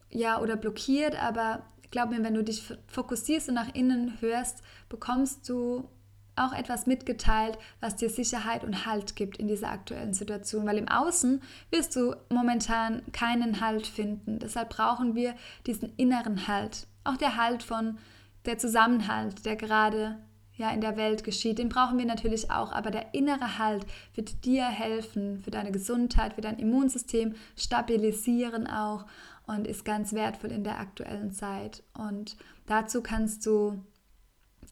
ja, 0.09 0.39
oder 0.39 0.55
blockiert, 0.55 1.21
aber 1.21 1.63
glaub 1.91 2.09
mir, 2.09 2.23
wenn 2.23 2.33
du 2.33 2.43
dich 2.43 2.63
fokussierst 2.87 3.49
und 3.49 3.55
nach 3.55 3.73
innen 3.73 4.19
hörst, 4.21 4.61
bekommst 4.89 5.47
du 5.49 5.89
auch 6.35 6.53
etwas 6.53 6.85
mitgeteilt, 6.85 7.57
was 7.79 7.95
dir 7.95 8.09
Sicherheit 8.09 8.63
und 8.63 8.85
Halt 8.85 9.15
gibt 9.15 9.37
in 9.37 9.47
dieser 9.47 9.69
aktuellen 9.69 10.13
Situation, 10.13 10.65
weil 10.65 10.77
im 10.77 10.89
Außen 10.89 11.41
wirst 11.71 11.95
du 11.95 12.15
momentan 12.29 13.01
keinen 13.13 13.61
Halt 13.61 13.87
finden. 13.87 14.39
Deshalb 14.39 14.69
brauchen 14.69 15.15
wir 15.15 15.35
diesen 15.65 15.93
inneren 15.95 16.47
Halt, 16.47 16.87
auch 17.03 17.17
der 17.17 17.37
Halt 17.37 17.63
von 17.63 17.97
der 18.45 18.57
Zusammenhalt, 18.57 19.45
der 19.45 19.55
gerade 19.55 20.17
ja 20.57 20.71
in 20.71 20.81
der 20.81 20.97
Welt 20.97 21.23
geschieht, 21.23 21.57
den 21.57 21.69
brauchen 21.69 21.97
wir 21.97 22.05
natürlich 22.05 22.51
auch, 22.51 22.71
aber 22.71 22.91
der 22.91 23.13
innere 23.13 23.57
Halt 23.57 23.85
wird 24.13 24.45
dir 24.45 24.65
helfen 24.65 25.39
für 25.39 25.51
deine 25.51 25.71
Gesundheit, 25.71 26.33
für 26.33 26.41
dein 26.41 26.59
Immunsystem, 26.59 27.35
stabilisieren 27.57 28.67
auch 28.67 29.05
und 29.47 29.67
ist 29.67 29.85
ganz 29.85 30.13
wertvoll 30.13 30.51
in 30.51 30.63
der 30.63 30.79
aktuellen 30.79 31.31
Zeit. 31.31 31.83
Und 31.93 32.37
dazu 32.65 33.01
kannst 33.01 33.45
du 33.45 33.83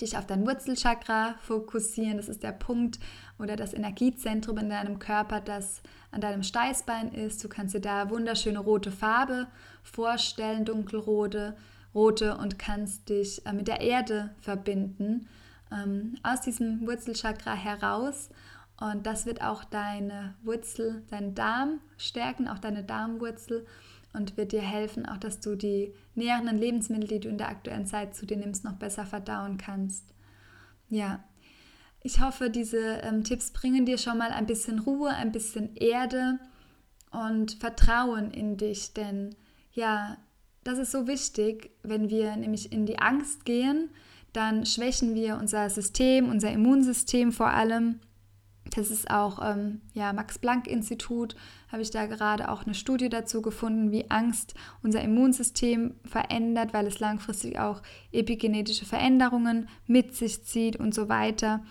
dich 0.02 0.18
auf 0.18 0.26
dein 0.26 0.46
Wurzelchakra 0.48 1.36
fokussieren. 1.42 2.18
Das 2.18 2.30
ist 2.30 2.44
der 2.44 2.52
Punkt 2.52 3.00
oder 3.38 3.56
das 3.56 3.74
Energiezentrum 3.74 4.58
in 4.58 4.70
deinem 4.70 5.00
Körper, 5.00 5.42
das 5.42 5.82
an 6.12 6.22
deinem 6.22 6.44
Steißbein 6.44 7.14
ist. 7.14 7.44
Du 7.44 7.50
kannst 7.50 7.76
dir 7.76 7.82
da 7.82 8.10
wunderschöne 8.10 8.60
rote 8.60 8.92
Farbe 8.92 9.48
vorstellen, 9.84 10.66
dunkelrote, 10.66 11.56
rote 11.94 12.38
und 12.38 12.58
kannst 12.58 13.10
dich 13.10 13.46
äh, 13.46 13.54
mit 13.54 13.68
der 13.68 13.82
Erde 13.82 14.34
verbinden 14.40 15.28
ähm, 15.74 16.16
aus 16.24 16.42
diesem 16.42 16.86
Wurzelchakra 16.88 17.54
heraus. 17.54 18.30
Und 18.80 19.06
das 19.06 19.26
wird 19.26 19.42
auch 19.42 19.64
deine 19.64 20.36
Wurzel, 20.44 21.04
deinen 21.10 21.36
Darm 21.36 21.80
stärken, 21.98 22.48
auch 22.48 22.60
deine 22.60 22.84
Darmwurzel 22.84 23.66
und 24.14 24.38
wird 24.38 24.52
dir 24.52 24.62
helfen, 24.62 25.06
auch 25.06 25.18
dass 25.18 25.40
du 25.40 25.56
die 25.56 25.94
nährenden 26.16 26.58
Lebensmittel, 26.58 27.08
die 27.08 27.20
du 27.20 27.30
in 27.30 27.38
der 27.38 27.50
aktuellen 27.50 27.86
Zeit 27.86 28.16
zu 28.16 28.26
dir 28.26 28.38
nimmst, 28.38 28.64
noch 28.64 28.74
besser 28.74 29.06
verdauen 29.06 29.58
kannst. 29.58 30.06
Ja, 30.90 31.24
ich 32.02 32.22
hoffe, 32.22 32.50
diese 32.50 32.98
ähm, 33.02 33.24
Tipps 33.24 33.52
bringen 33.52 33.86
dir 33.86 33.98
schon 33.98 34.18
mal 34.18 34.32
ein 34.32 34.46
bisschen 34.46 34.80
Ruhe, 34.80 35.10
ein 35.10 35.32
bisschen 35.32 35.76
Erde 35.76 36.40
und 37.12 37.54
Vertrauen 37.54 38.32
in 38.32 38.58
dich, 38.58 38.94
denn 38.94 39.36
ja, 39.72 40.18
das 40.64 40.78
ist 40.78 40.92
so 40.92 41.08
wichtig, 41.08 41.72
wenn 41.82 42.10
wir 42.10 42.36
nämlich 42.36 42.72
in 42.72 42.86
die 42.86 43.00
Angst 43.00 43.46
gehen, 43.46 43.90
dann 44.34 44.66
schwächen 44.66 45.16
wir 45.16 45.38
unser 45.38 45.70
System, 45.70 46.30
unser 46.30 46.52
Immunsystem 46.52 47.32
vor 47.32 47.50
allem 47.50 48.00
das 48.76 48.90
ist 48.90 49.10
auch 49.10 49.40
ähm, 49.44 49.82
ja 49.94 50.14
Max 50.14 50.40
Planck 50.40 50.68
Institut, 50.68 51.36
habe 51.72 51.82
ich 51.82 51.92
da 51.92 52.06
gerade 52.06 52.50
auch 52.50 52.64
eine 52.64 52.74
Studie 52.74 53.10
dazu 53.10 53.42
gefunden, 53.42 53.92
wie 53.92 54.10
Angst 54.10 54.56
unser 54.82 55.02
Immunsystem 55.02 55.96
verändert, 56.06 56.74
weil 56.74 56.88
es 56.88 57.00
langfristig 57.00 57.60
auch 57.60 57.82
epigenetische 58.12 58.86
Veränderungen 58.86 59.70
mit 59.86 60.16
sich 60.16 60.44
zieht 60.44 60.76
und 60.76 60.94
so 60.94 61.10
weiter. 61.10 61.64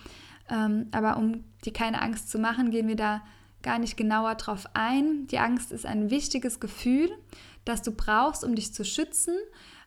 Ähm, 0.48 0.88
aber 0.92 1.16
um 1.16 1.44
die 1.64 1.72
keine 1.72 2.02
Angst 2.02 2.30
zu 2.30 2.38
machen, 2.38 2.70
gehen 2.70 2.88
wir 2.88 2.96
da 2.96 3.22
gar 3.62 3.78
nicht 3.78 3.96
genauer 3.96 4.34
drauf 4.34 4.66
ein. 4.74 5.26
Die 5.28 5.38
Angst 5.38 5.72
ist 5.72 5.86
ein 5.86 6.10
wichtiges 6.10 6.60
Gefühl, 6.60 7.10
das 7.64 7.82
du 7.82 7.92
brauchst, 7.92 8.44
um 8.44 8.54
dich 8.54 8.74
zu 8.74 8.84
schützen, 8.84 9.34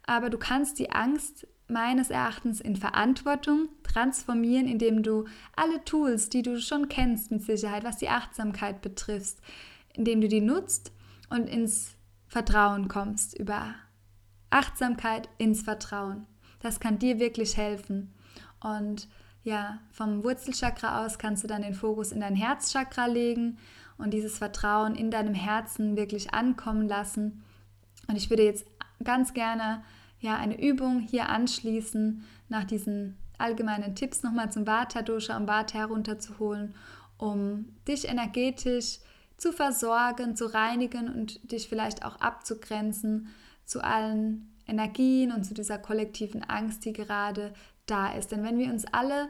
aber 0.08 0.30
du 0.30 0.38
kannst 0.38 0.80
die 0.80 0.92
Angst 0.92 1.48
meines 1.68 2.10
Erachtens 2.10 2.62
in 2.62 2.76
Verantwortung 2.76 3.70
transformieren, 3.84 4.68
indem 4.68 5.02
du 5.02 5.26
alle 5.56 5.84
Tools, 5.84 6.30
die 6.30 6.44
du 6.44 6.60
schon 6.60 6.90
kennst 6.90 7.32
mit 7.32 7.44
Sicherheit, 7.44 7.84
was 7.84 7.98
die 7.98 8.10
Achtsamkeit 8.10 8.82
betrifft, 8.82 9.38
indem 9.94 10.22
du 10.22 10.28
die 10.28 10.42
nutzt 10.42 10.92
und 11.30 11.50
ins 11.50 11.96
Vertrauen 12.28 12.88
kommst, 12.88 13.38
über 13.38 13.74
Achtsamkeit 14.50 15.28
ins 15.38 15.64
Vertrauen. 15.64 16.28
Das 16.60 16.80
kann 16.80 17.00
dir 17.00 17.20
wirklich 17.20 17.58
helfen. 17.58 18.14
Und 18.60 19.08
ja, 19.44 19.80
vom 19.92 20.24
Wurzelchakra 20.24 21.06
aus 21.06 21.18
kannst 21.18 21.44
du 21.44 21.48
dann 21.48 21.62
den 21.62 21.74
Fokus 21.74 22.12
in 22.12 22.20
dein 22.20 22.36
Herzchakra 22.36 23.06
legen 23.06 23.58
und 23.98 24.12
dieses 24.12 24.38
Vertrauen 24.38 24.96
in 24.96 25.12
deinem 25.12 25.34
Herzen 25.34 25.96
wirklich 25.98 26.34
ankommen 26.34 26.88
lassen. 26.88 27.44
Und 28.08 28.18
ich 28.18 28.30
würde 28.30 28.44
jetzt 28.44 28.66
ganz 29.04 29.34
gerne 29.34 29.84
ja, 30.26 30.38
eine 30.38 30.60
Übung 30.60 31.02
hier 31.02 31.30
anschließen, 31.30 32.24
nach 32.50 32.64
diesen 32.64 33.16
allgemeinen 33.38 33.96
Tipps 33.96 34.24
nochmal 34.24 34.52
zum 34.52 34.66
Vata-Dosha, 34.66 35.38
um 35.38 35.48
Vata 35.48 35.78
herunterzuholen, 35.78 36.74
um 37.18 37.66
dich 37.88 38.08
energetisch 38.08 39.00
zu 39.38 39.54
versorgen, 39.54 40.36
zu 40.36 40.52
reinigen 40.52 41.14
und 41.14 41.52
dich 41.52 41.70
vielleicht 41.70 42.04
auch 42.04 42.20
abzugrenzen 42.22 43.28
zu 43.66 43.84
allen 43.84 44.52
Energien 44.68 45.32
und 45.32 45.44
zu 45.44 45.54
dieser 45.54 45.78
kollektiven 45.78 46.44
Angst, 46.44 46.86
die 46.86 46.94
gerade 46.94 47.54
da 47.86 48.14
ist. 48.14 48.32
Denn 48.32 48.44
wenn 48.44 48.58
wir 48.58 48.72
uns 48.72 48.86
alle 48.92 49.28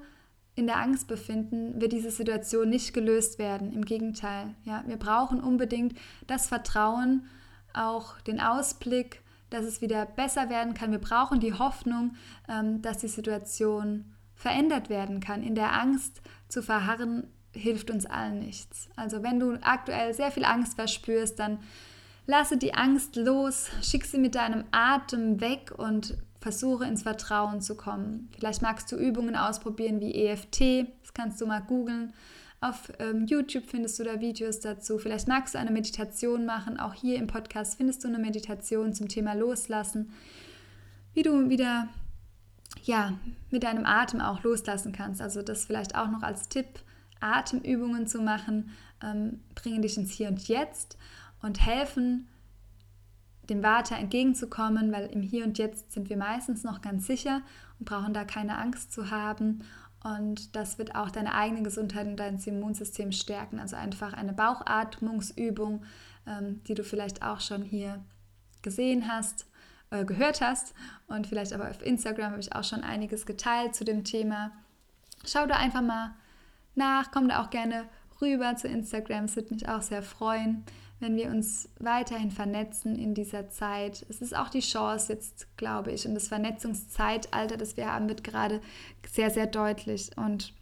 in 0.55 0.67
der 0.67 0.77
Angst 0.77 1.09
befinden, 1.09 1.81
wird 1.81 1.91
diese 1.91 2.11
Situation 2.11 2.69
nicht 2.69 2.93
gelöst 2.93 3.37
werden. 3.37 3.73
Im 3.73 3.83
Gegenteil, 3.83 4.55
ja, 4.63 4.83
wir 4.87 4.97
brauchen 4.97 5.41
unbedingt 5.41 5.97
das 6.27 6.47
Vertrauen, 6.47 7.25
auch 7.73 8.21
den 8.21 8.39
Ausblick 8.39 9.24
dass 9.49 9.65
es 9.65 9.81
wieder 9.81 10.05
besser 10.05 10.49
werden 10.49 10.73
kann. 10.73 10.91
Wir 10.91 10.99
brauchen 10.99 11.39
die 11.39 11.53
Hoffnung, 11.53 12.15
ähm, 12.49 12.81
dass 12.81 12.97
die 12.97 13.07
Situation 13.07 14.13
verändert 14.35 14.89
werden 14.89 15.19
kann. 15.19 15.43
In 15.43 15.55
der 15.55 15.73
Angst 15.79 16.21
zu 16.47 16.61
verharren 16.61 17.27
hilft 17.53 17.89
uns 17.89 18.05
allen 18.05 18.39
nichts. 18.39 18.89
Also 18.95 19.23
wenn 19.23 19.39
du 19.39 19.53
aktuell 19.61 20.13
sehr 20.13 20.31
viel 20.31 20.45
Angst 20.45 20.75
verspürst, 20.75 21.39
dann 21.39 21.59
lasse 22.27 22.57
die 22.57 22.73
Angst 22.73 23.15
los, 23.15 23.69
schick 23.81 24.05
sie 24.05 24.17
mit 24.17 24.35
deinem 24.35 24.65
Atem 24.71 25.39
weg 25.39 25.71
und 25.77 26.17
versuche 26.39 26.85
ins 26.85 27.03
Vertrauen 27.03 27.61
zu 27.61 27.75
kommen. 27.75 28.29
Vielleicht 28.37 28.61
magst 28.61 28.91
du 28.91 28.97
Übungen 28.97 29.35
ausprobieren 29.35 29.99
wie 29.99 30.13
EFT, 30.13 30.87
das 31.01 31.13
kannst 31.13 31.41
du 31.41 31.47
mal 31.47 31.61
googeln. 31.61 32.13
Auf 32.61 32.91
ähm, 32.99 33.25
YouTube 33.25 33.65
findest 33.65 33.99
du 33.99 34.03
da 34.03 34.19
Videos 34.19 34.59
dazu. 34.59 34.97
Vielleicht 34.97 35.27
magst 35.27 35.53
du 35.53 35.59
eine 35.59 35.71
Meditation 35.71 36.45
machen. 36.45 36.79
Auch 36.79 36.93
hier 36.93 37.17
im 37.17 37.27
Podcast 37.27 37.77
findest 37.77 38.03
du 38.03 38.07
eine 38.07 38.17
Meditation 38.17 38.93
zum 38.93 39.07
Thema 39.07 39.33
Loslassen. 39.33 40.11
Wie 41.13 41.23
du 41.23 41.49
wieder 41.49 41.89
ja, 42.83 43.13
mit 43.51 43.63
deinem 43.63 43.85
Atem 43.85 44.21
auch 44.21 44.43
loslassen 44.43 44.91
kannst. 44.91 45.21
Also 45.21 45.41
das 45.41 45.65
vielleicht 45.65 45.95
auch 45.95 46.09
noch 46.09 46.23
als 46.23 46.49
Tipp, 46.49 46.67
Atemübungen 47.19 48.07
zu 48.07 48.21
machen, 48.21 48.71
ähm, 49.03 49.41
bringen 49.55 49.81
dich 49.81 49.97
ins 49.97 50.11
Hier 50.11 50.27
und 50.27 50.47
Jetzt 50.47 50.97
und 51.41 51.65
helfen, 51.65 52.27
dem 53.49 53.63
Vata 53.63 53.95
entgegenzukommen, 53.95 54.91
weil 54.91 55.07
im 55.07 55.21
Hier 55.21 55.45
und 55.45 55.57
Jetzt 55.57 55.91
sind 55.91 56.09
wir 56.09 56.17
meistens 56.17 56.63
noch 56.63 56.81
ganz 56.81 57.07
sicher 57.07 57.41
und 57.79 57.85
brauchen 57.85 58.13
da 58.13 58.23
keine 58.23 58.57
Angst 58.57 58.91
zu 58.91 59.11
haben. 59.11 59.63
Und 60.05 60.55
das 60.55 60.77
wird 60.77 60.93
auch 60.93 61.09
deine 61.09 61.33
eigene 61.33 61.63
Gesundheit 61.63 62.05
und 62.05 62.17
dein 62.17 62.37
Immunsystem 62.37 63.11
stärken. 63.11 63.59
Also 63.59 63.75
einfach 63.75 64.13
eine 64.13 64.33
Bauchatmungsübung, 64.33 65.83
ähm, 66.27 66.63
die 66.65 66.75
du 66.75 66.83
vielleicht 66.83 67.23
auch 67.23 67.39
schon 67.39 67.63
hier 67.63 68.05
gesehen 68.61 69.07
hast, 69.07 69.47
äh, 69.89 70.05
gehört 70.05 70.41
hast. 70.41 70.75
Und 71.07 71.25
vielleicht 71.25 71.53
aber 71.53 71.71
auf 71.71 71.83
Instagram 71.83 72.33
habe 72.33 72.39
ich 72.39 72.53
auch 72.53 72.63
schon 72.63 72.83
einiges 72.83 73.25
geteilt 73.25 73.73
zu 73.73 73.83
dem 73.83 74.03
Thema. 74.03 74.51
Schau 75.25 75.47
da 75.47 75.55
einfach 75.55 75.81
mal 75.81 76.13
nach, 76.75 77.09
komm 77.11 77.27
da 77.27 77.41
auch 77.41 77.49
gerne 77.49 77.85
rüber 78.21 78.55
zu 78.55 78.67
Instagram. 78.67 79.25
Es 79.25 79.35
würde 79.35 79.53
mich 79.53 79.67
auch 79.69 79.81
sehr 79.81 80.01
freuen 80.01 80.63
wenn 80.99 81.17
wir 81.17 81.27
uns 81.27 81.69
weiterhin 81.79 82.31
vernetzen 82.31 82.95
in 82.95 83.13
dieser 83.13 83.49
Zeit. 83.49 84.05
Es 84.09 84.21
ist 84.21 84.35
auch 84.35 84.49
die 84.49 84.61
Chance 84.61 85.13
jetzt, 85.13 85.57
glaube 85.57 85.91
ich, 85.91 86.07
und 86.07 86.15
das 86.15 86.29
Vernetzungszeitalter, 86.29 87.57
das 87.57 87.77
wir 87.77 87.91
haben, 87.91 88.07
wird 88.07 88.23
gerade 88.23 88.61
sehr, 89.11 89.29
sehr 89.29 89.47
deutlich. 89.47 90.11
Und 90.17 90.53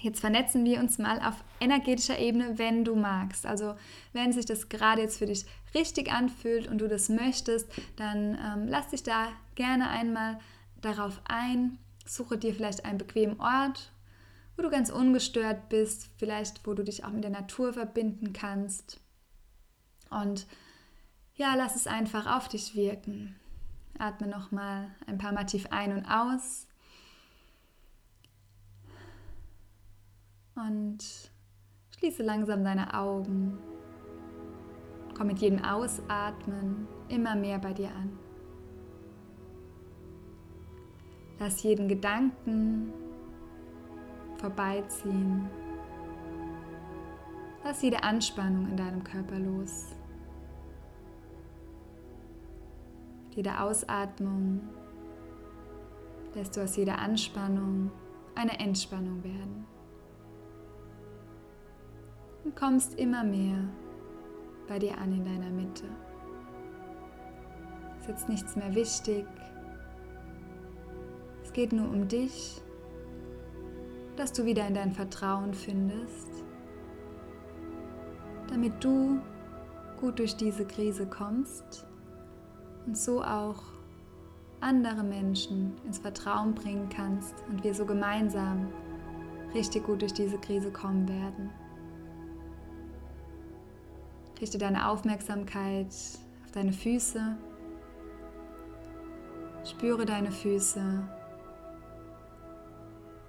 jetzt 0.00 0.20
vernetzen 0.20 0.64
wir 0.64 0.78
uns 0.78 0.98
mal 0.98 1.18
auf 1.20 1.42
energetischer 1.60 2.18
Ebene, 2.18 2.58
wenn 2.58 2.84
du 2.84 2.96
magst. 2.96 3.46
Also 3.46 3.74
wenn 4.12 4.32
sich 4.32 4.44
das 4.44 4.68
gerade 4.68 5.02
jetzt 5.02 5.18
für 5.18 5.26
dich 5.26 5.46
richtig 5.74 6.12
anfühlt 6.12 6.68
und 6.68 6.78
du 6.78 6.88
das 6.88 7.08
möchtest, 7.08 7.68
dann 7.96 8.34
ähm, 8.34 8.68
lass 8.68 8.88
dich 8.88 9.02
da 9.02 9.28
gerne 9.54 9.88
einmal 9.88 10.38
darauf 10.82 11.20
ein. 11.24 11.78
Suche 12.04 12.36
dir 12.36 12.54
vielleicht 12.54 12.84
einen 12.84 12.98
bequemen 12.98 13.40
Ort, 13.40 13.90
wo 14.56 14.62
du 14.62 14.70
ganz 14.70 14.90
ungestört 14.90 15.68
bist, 15.68 16.10
vielleicht 16.16 16.66
wo 16.66 16.74
du 16.74 16.82
dich 16.82 17.04
auch 17.04 17.10
mit 17.10 17.24
der 17.24 17.30
Natur 17.30 17.72
verbinden 17.72 18.32
kannst. 18.32 19.00
Und 20.10 20.46
ja, 21.34 21.54
lass 21.54 21.76
es 21.76 21.86
einfach 21.86 22.36
auf 22.36 22.48
dich 22.48 22.74
wirken. 22.74 23.36
Atme 23.98 24.26
nochmal 24.26 24.90
ein 25.06 25.18
paar 25.18 25.32
Mal 25.32 25.44
tief 25.44 25.66
ein 25.70 25.92
und 25.92 26.06
aus. 26.06 26.66
Und 30.54 30.98
schließe 31.98 32.22
langsam 32.22 32.64
deine 32.64 32.94
Augen. 32.94 33.58
Komm 35.14 35.28
mit 35.28 35.38
jedem 35.38 35.62
Ausatmen 35.62 36.86
immer 37.08 37.34
mehr 37.34 37.58
bei 37.58 37.74
dir 37.74 37.90
an. 37.90 38.18
Lass 41.38 41.62
jeden 41.62 41.88
Gedanken 41.88 42.92
vorbeiziehen. 44.38 45.48
Lass 47.64 47.82
jede 47.82 48.02
Anspannung 48.02 48.68
in 48.68 48.76
deinem 48.76 49.02
Körper 49.02 49.38
los. 49.38 49.96
jeder 53.36 53.62
Ausatmung 53.62 54.62
lässt 56.34 56.56
du 56.56 56.62
aus 56.62 56.76
jeder 56.76 56.98
Anspannung 56.98 57.90
eine 58.34 58.58
Entspannung 58.58 59.22
werden. 59.22 59.66
Und 62.44 62.56
kommst 62.56 62.98
immer 62.98 63.24
mehr 63.24 63.58
bei 64.68 64.78
dir 64.78 64.96
an 64.98 65.12
in 65.12 65.24
deiner 65.24 65.50
Mitte. 65.50 65.84
Es 67.98 68.02
ist 68.04 68.08
jetzt 68.08 68.28
nichts 68.28 68.56
mehr 68.56 68.74
wichtig. 68.74 69.26
Es 71.42 71.52
geht 71.52 71.72
nur 71.72 71.88
um 71.88 72.08
dich, 72.08 72.62
dass 74.16 74.32
du 74.32 74.44
wieder 74.44 74.66
in 74.66 74.74
dein 74.74 74.92
Vertrauen 74.92 75.54
findest, 75.54 76.44
damit 78.48 78.82
du 78.82 79.20
gut 80.00 80.18
durch 80.18 80.36
diese 80.36 80.66
Krise 80.66 81.06
kommst 81.06 81.86
und 82.86 82.96
so 82.96 83.22
auch 83.22 83.62
andere 84.60 85.02
Menschen 85.02 85.76
ins 85.84 85.98
Vertrauen 85.98 86.54
bringen 86.54 86.88
kannst 86.88 87.34
und 87.48 87.62
wir 87.62 87.74
so 87.74 87.84
gemeinsam 87.84 88.68
richtig 89.54 89.84
gut 89.84 90.02
durch 90.02 90.12
diese 90.12 90.38
Krise 90.38 90.70
kommen 90.70 91.08
werden. 91.08 91.50
Richte 94.40 94.58
deine 94.58 94.88
Aufmerksamkeit 94.88 95.88
auf 96.44 96.52
deine 96.52 96.72
Füße. 96.72 97.36
Spüre 99.64 100.04
deine 100.04 100.30
Füße, 100.30 101.02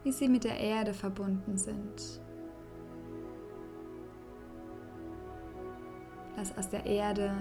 wie 0.08 0.14
sie 0.14 0.30
mit 0.30 0.46
der 0.46 0.58
Erde 0.58 0.94
verbunden 0.94 1.58
sind. 1.58 2.22
Lass 6.38 6.58
aus 6.58 6.70
der 6.70 6.86
Erde 6.86 7.36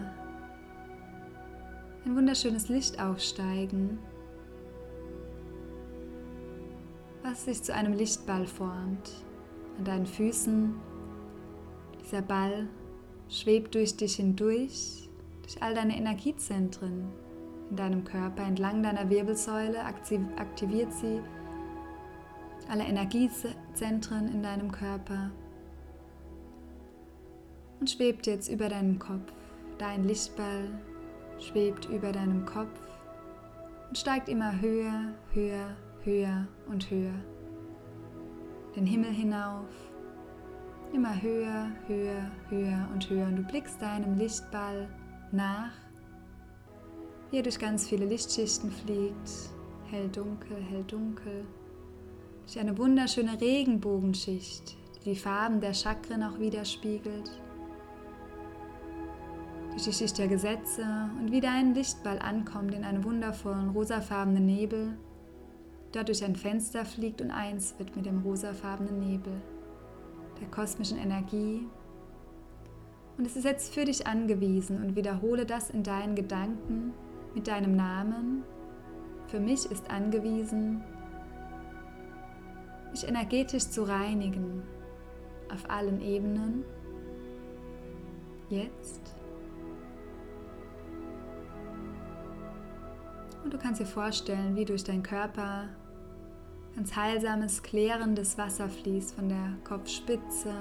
ein 2.05 2.17
wunderschönes 2.17 2.69
Licht 2.69 3.01
aufsteigen, 3.01 4.01
was 7.23 7.45
sich 7.45 7.63
zu 7.63 7.73
einem 7.73 7.93
Lichtball 7.93 8.49
formt. 8.49 9.13
An 9.79 9.85
deinen 9.85 10.07
Füßen, 10.07 10.75
dieser 12.03 12.23
Ball 12.23 12.67
schwebt 13.29 13.77
durch 13.77 13.97
dich 13.97 14.17
hindurch, 14.17 15.09
durch 15.43 15.63
all 15.63 15.73
deine 15.73 15.97
Energiezentren 15.97 17.13
in 17.71 17.77
deinem 17.77 18.03
Körper, 18.03 18.43
entlang 18.43 18.83
deiner 18.83 19.09
Wirbelsäule, 19.09 19.85
aktiviert 19.85 20.93
sie 20.93 21.21
alle 22.69 22.85
Energiezentren 22.85 24.29
in 24.29 24.43
deinem 24.43 24.73
Körper 24.73 25.31
und 27.81 27.91
schwebt 27.91 28.27
jetzt 28.27 28.49
über 28.49 28.69
deinem 28.69 28.99
Kopf. 28.99 29.33
Dein 29.79 30.05
Lichtball 30.05 30.71
schwebt 31.39 31.87
über 31.87 32.13
deinem 32.13 32.47
Kopf 32.47 32.81
und 33.89 33.99
steigt 33.99 34.29
immer 34.29 34.61
höher, 34.61 35.13
höher, 35.33 35.77
höher 36.03 36.49
und 36.69 36.91
höher. 36.91 37.15
Den 38.75 38.87
Himmel 38.87 39.11
hinauf, 39.11 39.69
immer 40.93 41.21
höher, 41.21 41.71
höher, 41.87 42.31
höher 42.49 42.89
und 42.93 43.09
höher. 43.09 43.27
Und 43.27 43.37
du 43.37 43.43
blickst 43.43 43.81
deinem 43.81 44.17
Lichtball 44.17 44.89
nach, 45.33 45.73
wie 47.31 47.39
er 47.39 47.43
durch 47.43 47.59
ganz 47.59 47.89
viele 47.89 48.07
Lichtschichten 48.07 48.71
fliegt, 48.71 49.51
hell, 49.91 50.09
dunkel, 50.09 50.57
hell, 50.71 50.85
dunkel, 50.85 51.45
durch 52.47 52.61
eine 52.61 52.79
wunderschöne 52.79 53.41
Regenbogenschicht, 53.41 54.77
die 54.97 55.11
die 55.11 55.17
Farben 55.17 55.61
der 55.61 55.75
Chakren 55.75 56.23
auch 56.23 56.39
widerspiegelt 56.39 57.31
durch 59.77 59.85
die 59.85 59.93
Schicht 59.93 60.17
der 60.17 60.29
Gesetze 60.29 60.87
und 61.21 61.33
wieder 61.33 61.51
ein 61.51 61.75
Lichtball 61.75 62.19
ankommt 62.19 62.73
in 62.73 62.83
einem 62.83 63.05
wundervollen 63.05 63.69
rosafarbenen 63.71 64.47
Nebel, 64.47 64.97
dort 65.93 66.09
durch 66.09 66.25
ein 66.25 66.35
Fenster 66.35 66.87
fliegt 66.87 67.21
und 67.21 67.31
eins 67.31 67.75
wird 67.79 67.95
mit 67.95 68.07
dem 68.07 68.23
rosafarbenen 68.23 68.99
Nebel, 69.01 69.35
der 70.41 70.49
kosmischen 70.49 70.97
Energie. 70.97 71.67
Und 73.19 73.27
es 73.27 73.37
ist 73.37 73.45
jetzt 73.45 73.75
für 73.75 73.85
dich 73.85 74.07
angewiesen 74.07 74.83
und 74.83 74.97
wiederhole 74.97 75.45
das 75.45 75.69
in 75.69 75.83
deinen 75.83 76.15
Gedanken 76.15 76.95
mit 77.35 77.47
deinem 77.47 77.77
Namen. 77.77 78.45
Für 79.27 79.41
mich 79.41 79.71
ist 79.71 79.91
angewiesen, 79.91 80.83
mich 82.97 83.07
energetisch 83.07 83.69
zu 83.69 83.83
reinigen 83.83 84.63
auf 85.53 85.69
allen 85.69 86.01
Ebenen. 86.01 86.65
Jetzt. 88.49 89.15
Und 93.45 93.53
du 93.53 93.59
kannst 93.59 93.83
dir 93.83 93.87
vorstellen, 93.87 94.57
wie 94.57 94.65
durch 94.65 94.83
deinen 94.83 95.03
Körper 95.03 95.69
ganz 96.75 96.97
heilsames, 96.97 97.63
klärendes 97.63 98.39
Wasser 98.39 98.69
fließt 98.69 99.15
von 99.15 99.29
der 99.29 99.53
Kopfspitze 99.65 100.55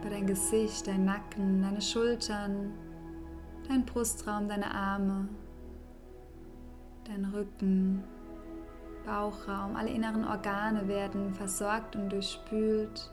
über 0.00 0.10
dein 0.10 0.26
Gesicht, 0.26 0.86
dein 0.86 1.06
Nacken, 1.06 1.62
deine 1.62 1.80
Schultern, 1.80 2.72
dein 3.68 3.86
Brustraum, 3.86 4.48
deine 4.48 4.70
Arme, 4.70 5.28
dein 7.04 7.24
Rücken, 7.24 8.04
Bauchraum, 9.04 9.76
alle 9.76 9.90
inneren 9.90 10.24
Organe 10.24 10.88
werden 10.88 11.34
versorgt 11.34 11.96
und 11.96 12.10
durchspült. 12.10 13.10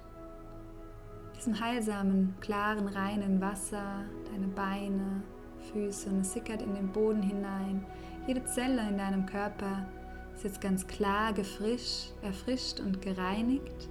Diesem 1.35 1.59
heilsamen, 1.59 2.35
klaren, 2.41 2.87
reinen 2.87 3.41
Wasser, 3.41 4.03
deine 4.31 4.47
Beine, 4.47 5.23
Füße 5.71 6.09
und 6.09 6.21
es 6.21 6.33
sickert 6.33 6.61
in 6.61 6.73
den 6.73 6.91
Boden 6.91 7.21
hinein. 7.21 7.85
Jede 8.27 8.43
Zelle 8.45 8.87
in 8.87 8.97
deinem 8.97 9.25
Körper 9.25 9.87
ist 10.35 10.43
jetzt 10.43 10.61
ganz 10.61 10.87
klar 10.87 11.33
gefrischt, 11.33 12.13
erfrischt 12.21 12.79
und 12.79 13.01
gereinigt. 13.01 13.89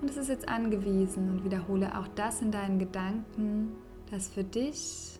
Und 0.00 0.10
es 0.10 0.16
ist 0.16 0.28
jetzt 0.28 0.48
angewiesen 0.48 1.30
und 1.30 1.44
wiederhole 1.44 1.98
auch 1.98 2.06
das 2.14 2.40
in 2.40 2.52
deinen 2.52 2.78
Gedanken, 2.78 3.72
dass 4.10 4.28
für 4.28 4.44
dich, 4.44 5.18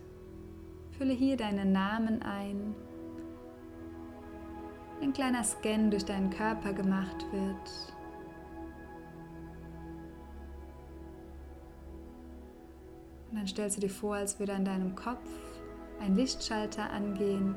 fülle 0.97 1.13
hier 1.13 1.37
deinen 1.37 1.73
Namen 1.73 2.23
ein, 2.23 2.75
ein 5.03 5.13
kleiner 5.13 5.45
Scan 5.45 5.91
durch 5.91 6.05
deinen 6.05 6.31
Körper 6.31 6.73
gemacht 6.73 7.25
wird. 7.33 7.95
Und 13.31 13.37
dann 13.37 13.47
stellst 13.47 13.77
du 13.77 13.81
dir 13.83 13.91
vor, 13.91 14.17
als 14.17 14.39
würde 14.39 14.55
an 14.55 14.65
deinem 14.65 14.95
Kopf 14.95 15.29
ein 16.01 16.17
Lichtschalter 16.17 16.89
angehen, 16.91 17.55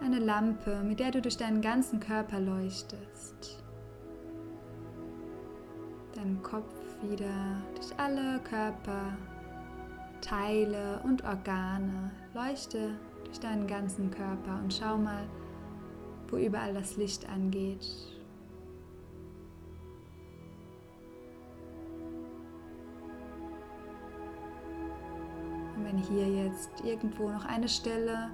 eine 0.00 0.18
Lampe, 0.20 0.80
mit 0.82 1.00
der 1.00 1.10
du 1.10 1.20
durch 1.20 1.36
deinen 1.36 1.60
ganzen 1.60 2.00
Körper 2.00 2.40
leuchtest. 2.40 3.62
Deinen 6.14 6.42
Kopf 6.42 6.72
wieder 7.02 7.62
durch 7.74 7.92
alle 7.98 8.40
Körperteile 10.20 11.00
und 11.04 11.24
Organe. 11.24 12.10
Leuchte 12.34 12.94
durch 13.24 13.40
deinen 13.40 13.66
ganzen 13.66 14.10
Körper 14.10 14.60
und 14.62 14.72
schau 14.72 14.96
mal, 14.96 15.28
wo 16.28 16.36
überall 16.36 16.74
das 16.74 16.96
Licht 16.96 17.28
angeht. 17.28 17.86
Und 25.76 25.84
wenn 25.84 25.98
hier 25.98 26.28
jetzt 26.28 26.70
irgendwo 26.84 27.30
noch 27.30 27.44
eine 27.44 27.68
Stelle 27.68 28.30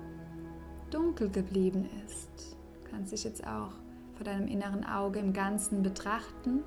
dunkel 0.90 1.30
geblieben 1.30 1.88
ist, 2.06 2.56
kannst 2.90 3.12
dich 3.12 3.24
jetzt 3.24 3.46
auch 3.46 3.72
vor 4.14 4.24
deinem 4.24 4.46
inneren 4.46 4.84
Auge 4.84 5.18
im 5.18 5.32
Ganzen 5.32 5.82
betrachten 5.82 6.62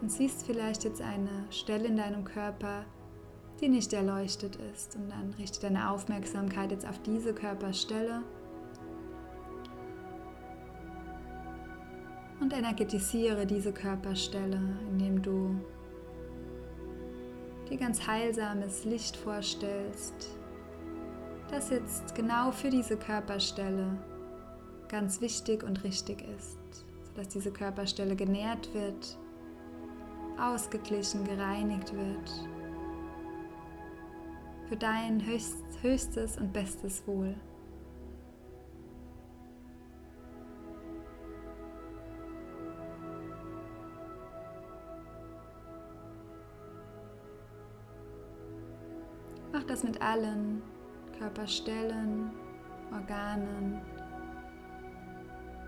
und 0.00 0.10
siehst 0.10 0.46
vielleicht 0.46 0.84
jetzt 0.84 1.02
eine 1.02 1.44
Stelle 1.50 1.88
in 1.88 1.96
deinem 1.96 2.24
Körper, 2.24 2.84
die 3.60 3.68
nicht 3.68 3.92
erleuchtet 3.92 4.56
ist. 4.72 4.96
Und 4.96 5.10
dann 5.10 5.34
richte 5.38 5.60
deine 5.60 5.90
Aufmerksamkeit 5.90 6.70
jetzt 6.70 6.86
auf 6.86 7.00
diese 7.02 7.34
Körperstelle 7.34 8.22
und 12.50 12.58
energetisiere 12.58 13.46
diese 13.46 13.72
Körperstelle, 13.72 14.60
indem 14.90 15.22
du 15.22 15.54
dir 17.68 17.76
ganz 17.76 18.06
heilsames 18.06 18.84
Licht 18.84 19.16
vorstellst, 19.16 20.36
das 21.48 21.70
jetzt 21.70 22.14
genau 22.16 22.50
für 22.50 22.70
diese 22.70 22.96
Körperstelle 22.96 23.96
ganz 24.88 25.20
wichtig 25.20 25.62
und 25.62 25.84
richtig 25.84 26.24
ist, 26.36 26.84
sodass 27.04 27.28
diese 27.28 27.52
Körperstelle 27.52 28.16
genährt 28.16 28.72
wird, 28.74 29.16
ausgeglichen, 30.40 31.22
gereinigt 31.24 31.94
wird, 31.94 32.48
für 34.68 34.76
dein 34.76 35.22
höchstes 35.82 36.36
und 36.38 36.52
bestes 36.52 37.06
Wohl. 37.06 37.36
Mach 49.52 49.64
das 49.64 49.82
mit 49.82 50.00
allen 50.00 50.62
Körperstellen, 51.18 52.30
Organen, 52.92 53.80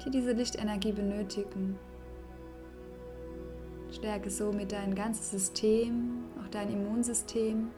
die 0.04 0.10
diese 0.10 0.32
Lichtenergie 0.32 0.92
benötigen. 0.92 1.78
Stärke 3.90 4.30
somit 4.30 4.72
dein 4.72 4.94
ganzes 4.94 5.30
System, 5.30 6.24
auch 6.40 6.48
dein 6.48 6.72
Immunsystem. 6.72 7.70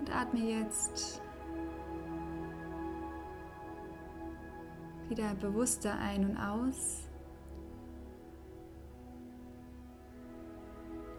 Und 0.00 0.14
atme 0.14 0.40
jetzt 0.40 1.21
wieder 5.12 5.34
bewusster 5.34 5.98
ein 5.98 6.24
und 6.24 6.36
aus. 6.38 7.06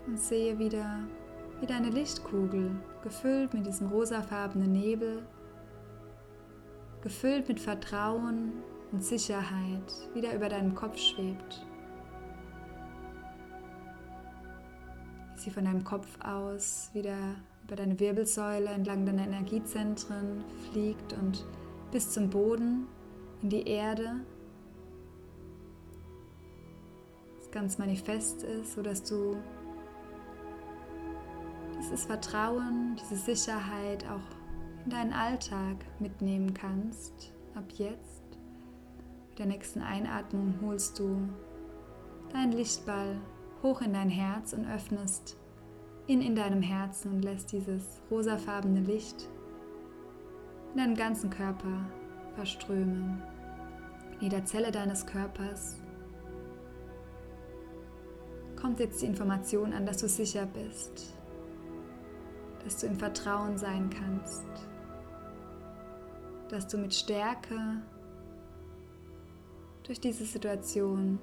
Und 0.07 0.19
sehe 0.19 0.57
wieder, 0.57 0.99
wie 1.59 1.67
deine 1.67 1.89
Lichtkugel, 1.89 2.71
gefüllt 3.03 3.53
mit 3.53 3.67
diesem 3.67 3.87
rosafarbenen 3.87 4.71
Nebel, 4.71 5.21
gefüllt 7.01 7.47
mit 7.47 7.59
Vertrauen 7.59 8.53
und 8.91 9.03
Sicherheit, 9.03 9.93
wieder 10.15 10.33
über 10.33 10.49
deinem 10.49 10.73
Kopf 10.73 10.97
schwebt. 10.97 11.63
Wie 15.35 15.39
sie 15.39 15.51
von 15.51 15.65
deinem 15.65 15.83
Kopf 15.83 16.07
aus 16.23 16.89
wieder 16.93 17.35
über 17.63 17.75
deine 17.75 17.99
Wirbelsäule 17.99 18.69
entlang 18.69 19.05
deiner 19.05 19.23
Energiezentren 19.23 20.43
fliegt 20.71 21.13
und 21.13 21.45
bis 21.91 22.09
zum 22.09 22.31
Boden 22.31 22.87
in 23.43 23.49
die 23.49 23.67
Erde, 23.67 24.21
das 27.37 27.51
ganz 27.51 27.77
manifest 27.77 28.43
ist, 28.43 28.73
sodass 28.73 29.03
du 29.03 29.35
dieses 31.77 32.05
Vertrauen, 32.05 32.95
diese 33.01 33.17
Sicherheit 33.17 34.05
auch 34.09 34.85
in 34.85 34.91
deinen 34.91 35.13
Alltag 35.13 35.75
mitnehmen 35.99 36.53
kannst. 36.53 37.33
Ab 37.53 37.65
jetzt, 37.75 38.23
mit 39.29 39.39
der 39.39 39.45
nächsten 39.45 39.81
Einatmung, 39.81 40.55
holst 40.61 40.97
du 40.97 41.27
deinen 42.31 42.53
Lichtball 42.53 43.17
hoch 43.61 43.81
in 43.81 43.93
dein 43.93 44.09
Herz 44.09 44.53
und 44.53 44.65
öffnest 44.65 45.37
ihn 46.07 46.21
in 46.21 46.35
deinem 46.35 46.61
Herzen 46.61 47.11
und 47.11 47.21
lässt 47.23 47.51
dieses 47.51 48.01
rosafarbene 48.09 48.81
Licht 48.81 49.27
in 50.71 50.77
deinen 50.77 50.95
ganzen 50.95 51.29
Körper 51.29 51.85
verströmen 52.35 53.21
jeder 54.23 54.45
Zelle 54.45 54.71
deines 54.71 55.05
Körpers 55.05 55.75
kommt 58.55 58.79
jetzt 58.79 59.01
die 59.01 59.05
Information 59.05 59.73
an, 59.73 59.85
dass 59.85 59.97
du 59.97 60.07
sicher 60.07 60.45
bist, 60.45 61.13
dass 62.63 62.77
du 62.77 62.87
im 62.87 62.97
Vertrauen 62.97 63.57
sein 63.57 63.89
kannst, 63.89 64.45
dass 66.47 66.67
du 66.67 66.77
mit 66.77 66.93
Stärke 66.93 67.81
durch 69.83 69.99
diese 69.99 70.23
Situation 70.23 71.19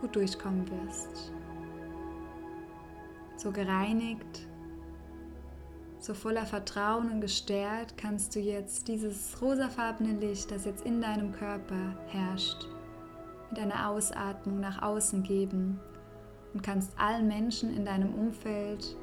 gut 0.00 0.16
durchkommen 0.16 0.66
wirst. 0.70 1.30
So 3.36 3.52
gereinigt 3.52 4.48
so 6.00 6.14
voller 6.14 6.46
Vertrauen 6.46 7.10
und 7.10 7.20
gestärkt 7.20 7.96
kannst 7.98 8.34
du 8.34 8.40
jetzt 8.40 8.88
dieses 8.88 9.40
rosafarbene 9.42 10.12
Licht, 10.18 10.50
das 10.50 10.64
jetzt 10.64 10.86
in 10.86 11.00
deinem 11.00 11.32
Körper 11.32 11.96
herrscht, 12.06 12.66
mit 13.50 13.58
einer 13.58 13.88
Ausatmung 13.88 14.60
nach 14.60 14.82
außen 14.82 15.22
geben 15.22 15.80
und 16.54 16.62
kannst 16.62 16.92
allen 16.98 17.26
Menschen 17.26 17.76
in 17.76 17.84
deinem 17.84 18.14
Umfeld 18.14 18.96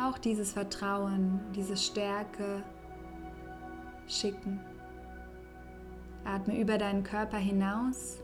auch 0.00 0.18
dieses 0.18 0.52
Vertrauen, 0.52 1.40
diese 1.54 1.76
Stärke 1.76 2.62
schicken. 4.06 4.60
Atme 6.24 6.58
über 6.58 6.78
deinen 6.78 7.02
Körper 7.02 7.38
hinaus 7.38 8.18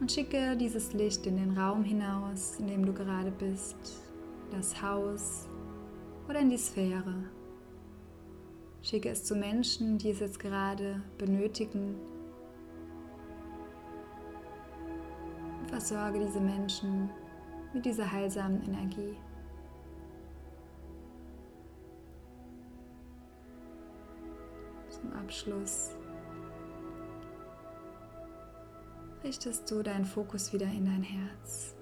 und 0.00 0.10
schicke 0.10 0.56
dieses 0.56 0.92
Licht 0.92 1.26
in 1.26 1.36
den 1.36 1.56
Raum 1.56 1.84
hinaus, 1.84 2.56
in 2.58 2.68
dem 2.68 2.86
du 2.86 2.92
gerade 2.92 3.30
bist, 3.30 3.76
das 4.50 4.80
Haus, 4.80 5.48
oder 6.28 6.40
in 6.40 6.50
die 6.50 6.58
Sphäre. 6.58 7.14
Schicke 8.82 9.08
es 9.08 9.24
zu 9.24 9.34
Menschen, 9.34 9.98
die 9.98 10.10
es 10.10 10.20
jetzt 10.20 10.38
gerade 10.38 11.02
benötigen. 11.18 11.96
Und 15.60 15.70
versorge 15.70 16.20
diese 16.20 16.40
Menschen 16.40 17.10
mit 17.72 17.84
dieser 17.84 18.10
heilsamen 18.10 18.62
Energie. 18.64 19.16
Zum 24.90 25.12
Abschluss 25.12 25.90
richtest 29.24 29.70
du 29.70 29.82
deinen 29.82 30.04
Fokus 30.04 30.52
wieder 30.52 30.66
in 30.66 30.84
dein 30.84 31.02
Herz. 31.02 31.73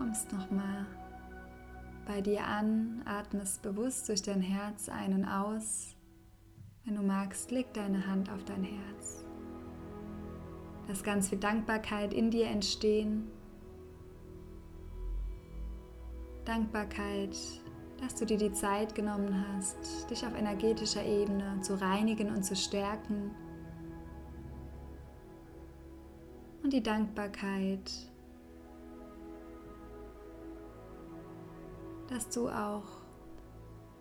Kommst 0.00 0.32
nochmal 0.32 0.86
bei 2.06 2.22
dir 2.22 2.46
an, 2.46 3.02
atmest 3.04 3.60
bewusst 3.60 4.08
durch 4.08 4.22
dein 4.22 4.40
Herz 4.40 4.88
ein 4.88 5.12
und 5.12 5.26
aus. 5.26 5.94
Wenn 6.86 6.96
du 6.96 7.02
magst, 7.02 7.50
leg 7.50 7.70
deine 7.74 8.06
Hand 8.06 8.30
auf 8.30 8.42
dein 8.44 8.64
Herz. 8.64 9.26
Lass 10.88 11.02
ganz 11.02 11.28
viel 11.28 11.38
Dankbarkeit 11.38 12.14
in 12.14 12.30
dir 12.30 12.46
entstehen. 12.46 13.30
Dankbarkeit, 16.46 17.36
dass 18.00 18.14
du 18.14 18.24
dir 18.24 18.38
die 18.38 18.52
Zeit 18.54 18.94
genommen 18.94 19.44
hast, 19.52 20.10
dich 20.10 20.24
auf 20.24 20.34
energetischer 20.34 21.04
Ebene 21.04 21.60
zu 21.60 21.78
reinigen 21.78 22.34
und 22.34 22.42
zu 22.42 22.56
stärken. 22.56 23.32
Und 26.62 26.72
die 26.72 26.82
Dankbarkeit, 26.82 28.09
dass 32.10 32.28
du 32.28 32.48
auch 32.48 32.82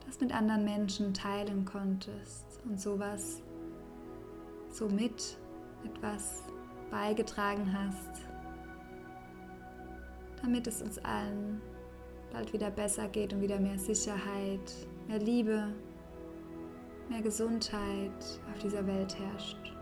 das 0.05 0.19
mit 0.19 0.33
anderen 0.33 0.65
Menschen 0.65 1.13
teilen 1.13 1.63
konntest 1.65 2.59
und 2.65 2.81
sowas 2.81 3.41
somit 4.71 5.37
etwas 5.85 6.43
beigetragen 6.89 7.71
hast, 7.71 8.21
damit 10.41 10.67
es 10.67 10.81
uns 10.81 10.97
allen 10.99 11.61
bald 12.31 12.51
wieder 12.53 12.71
besser 12.71 13.07
geht 13.07 13.33
und 13.33 13.41
wieder 13.41 13.59
mehr 13.59 13.77
Sicherheit, 13.77 14.73
mehr 15.07 15.19
Liebe, 15.19 15.73
mehr 17.09 17.21
Gesundheit 17.21 18.41
auf 18.51 18.59
dieser 18.61 18.85
Welt 18.85 19.17
herrscht. 19.19 19.78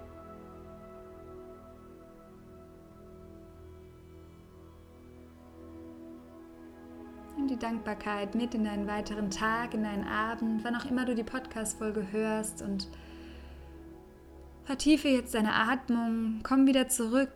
Die 7.58 7.66
Dankbarkeit 7.66 8.36
mit 8.36 8.54
in 8.54 8.66
deinen 8.66 8.88
weiteren 8.88 9.32
Tag, 9.32 9.74
in 9.74 9.84
deinen 9.84 10.08
Abend, 10.08 10.64
wann 10.64 10.76
auch 10.76 10.86
immer 10.86 11.06
du 11.06 11.16
die 11.16 11.24
Podcast-Folge 11.24 12.12
hörst 12.12 12.62
und 12.62 12.88
vertiefe 14.64 15.08
jetzt 15.08 15.34
deine 15.34 15.54
Atmung, 15.54 16.42
komm 16.44 16.68
wieder 16.68 16.88
zurück 16.88 17.32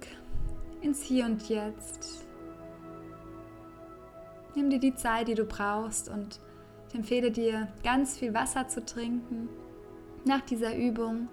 ins 0.81 1.01
Hier 1.01 1.25
und 1.25 1.49
Jetzt. 1.49 2.27
Nimm 4.53 4.69
dir 4.69 4.79
die 4.79 4.93
Zeit, 4.93 5.27
die 5.27 5.33
du 5.33 5.45
brauchst 5.45 6.07
und 6.09 6.39
ich 6.89 6.95
empfehle 6.95 7.31
dir, 7.31 7.69
ganz 7.83 8.17
viel 8.17 8.33
Wasser 8.33 8.67
zu 8.67 8.85
trinken 8.85 9.49
nach 10.25 10.41
dieser 10.41 10.75
Übung. 10.75 11.29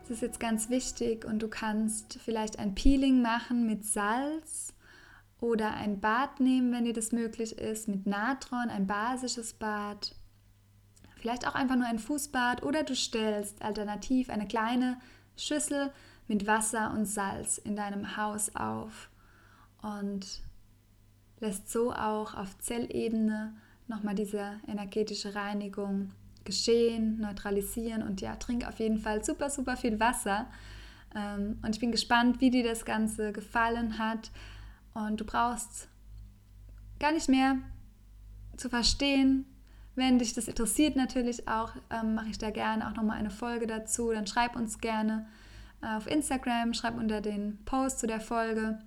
Das 0.00 0.10
ist 0.12 0.22
jetzt 0.22 0.40
ganz 0.40 0.70
wichtig 0.70 1.26
und 1.26 1.42
du 1.42 1.48
kannst 1.48 2.18
vielleicht 2.24 2.58
ein 2.58 2.74
Peeling 2.74 3.20
machen 3.20 3.66
mit 3.66 3.84
Salz 3.84 4.72
oder 5.40 5.74
ein 5.74 6.00
Bad 6.00 6.40
nehmen, 6.40 6.72
wenn 6.72 6.84
dir 6.84 6.92
das 6.92 7.12
möglich 7.12 7.58
ist, 7.58 7.88
mit 7.88 8.06
Natron, 8.06 8.70
ein 8.70 8.86
basisches 8.86 9.52
Bad. 9.52 10.14
Vielleicht 11.16 11.46
auch 11.46 11.54
einfach 11.54 11.76
nur 11.76 11.86
ein 11.86 11.98
Fußbad 11.98 12.62
oder 12.62 12.82
du 12.82 12.94
stellst 12.94 13.62
alternativ 13.62 14.30
eine 14.30 14.46
kleine 14.46 14.98
Schüssel 15.36 15.90
mit 16.28 16.46
Wasser 16.46 16.92
und 16.92 17.06
Salz 17.06 17.58
in 17.58 17.76
deinem 17.76 18.16
Haus 18.16 18.54
auf 18.56 19.10
und 19.82 20.40
lässt 21.40 21.70
so 21.70 21.92
auch 21.92 22.34
auf 22.34 22.58
Zellebene 22.58 23.54
nochmal 23.88 24.14
diese 24.14 24.60
energetische 24.66 25.34
Reinigung 25.34 26.12
geschehen, 26.44 27.20
neutralisieren 27.20 28.02
und 28.02 28.20
ja, 28.20 28.36
trink 28.36 28.66
auf 28.66 28.78
jeden 28.78 28.98
Fall 28.98 29.24
super, 29.24 29.50
super 29.50 29.76
viel 29.76 30.00
Wasser. 30.00 30.46
Ähm, 31.14 31.58
und 31.62 31.74
ich 31.74 31.80
bin 31.80 31.92
gespannt, 31.92 32.40
wie 32.40 32.50
dir 32.50 32.64
das 32.64 32.84
Ganze 32.84 33.32
gefallen 33.32 33.98
hat. 33.98 34.30
Und 34.96 35.20
du 35.20 35.26
brauchst 35.26 35.88
gar 36.98 37.12
nicht 37.12 37.28
mehr 37.28 37.58
zu 38.56 38.70
verstehen, 38.70 39.44
wenn 39.94 40.18
dich 40.18 40.32
das 40.32 40.48
interessiert 40.48 40.96
natürlich 40.96 41.48
auch, 41.48 41.72
ähm, 41.90 42.14
mache 42.14 42.28
ich 42.30 42.38
da 42.38 42.50
gerne 42.50 42.86
auch 42.88 42.94
nochmal 42.94 43.18
eine 43.18 43.30
Folge 43.30 43.66
dazu. 43.66 44.10
Dann 44.10 44.26
schreib 44.26 44.56
uns 44.56 44.78
gerne 44.78 45.26
äh, 45.82 45.96
auf 45.96 46.06
Instagram, 46.06 46.72
schreib 46.72 46.96
unter 46.96 47.20
den 47.20 47.58
Post 47.66 47.98
zu 48.00 48.06
der 48.06 48.20
Folge 48.20 48.78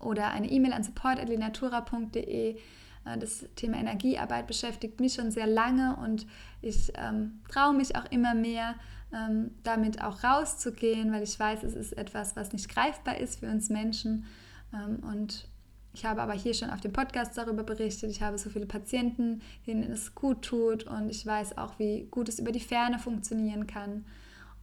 oder 0.00 0.30
eine 0.30 0.50
E-Mail 0.50 0.72
an 0.72 0.82
support.linatura.de. 0.82 2.56
Äh, 2.56 3.18
das 3.18 3.44
Thema 3.54 3.76
Energiearbeit 3.76 4.48
beschäftigt 4.48 4.98
mich 4.98 5.14
schon 5.14 5.30
sehr 5.30 5.46
lange 5.46 5.96
und 5.96 6.26
ich 6.60 6.92
ähm, 6.96 7.40
traue 7.48 7.74
mich 7.74 7.94
auch 7.94 8.10
immer 8.10 8.34
mehr, 8.34 8.74
ähm, 9.12 9.52
damit 9.62 10.02
auch 10.02 10.24
rauszugehen, 10.24 11.12
weil 11.12 11.22
ich 11.22 11.38
weiß, 11.38 11.62
es 11.62 11.74
ist 11.74 11.92
etwas, 11.92 12.34
was 12.34 12.52
nicht 12.52 12.68
greifbar 12.68 13.18
ist 13.18 13.38
für 13.38 13.48
uns 13.48 13.68
Menschen. 13.68 14.26
Ähm, 14.72 15.00
und 15.02 15.48
ich 15.92 16.04
habe 16.04 16.22
aber 16.22 16.34
hier 16.34 16.54
schon 16.54 16.70
auf 16.70 16.80
dem 16.80 16.92
Podcast 16.92 17.36
darüber 17.36 17.62
berichtet. 17.62 18.10
Ich 18.10 18.22
habe 18.22 18.38
so 18.38 18.50
viele 18.50 18.66
Patienten, 18.66 19.42
denen 19.66 19.90
es 19.90 20.14
gut 20.14 20.42
tut 20.42 20.84
und 20.84 21.10
ich 21.10 21.26
weiß 21.26 21.58
auch, 21.58 21.78
wie 21.78 22.06
gut 22.10 22.28
es 22.28 22.38
über 22.38 22.52
die 22.52 22.60
Ferne 22.60 22.98
funktionieren 22.98 23.66
kann. 23.66 24.04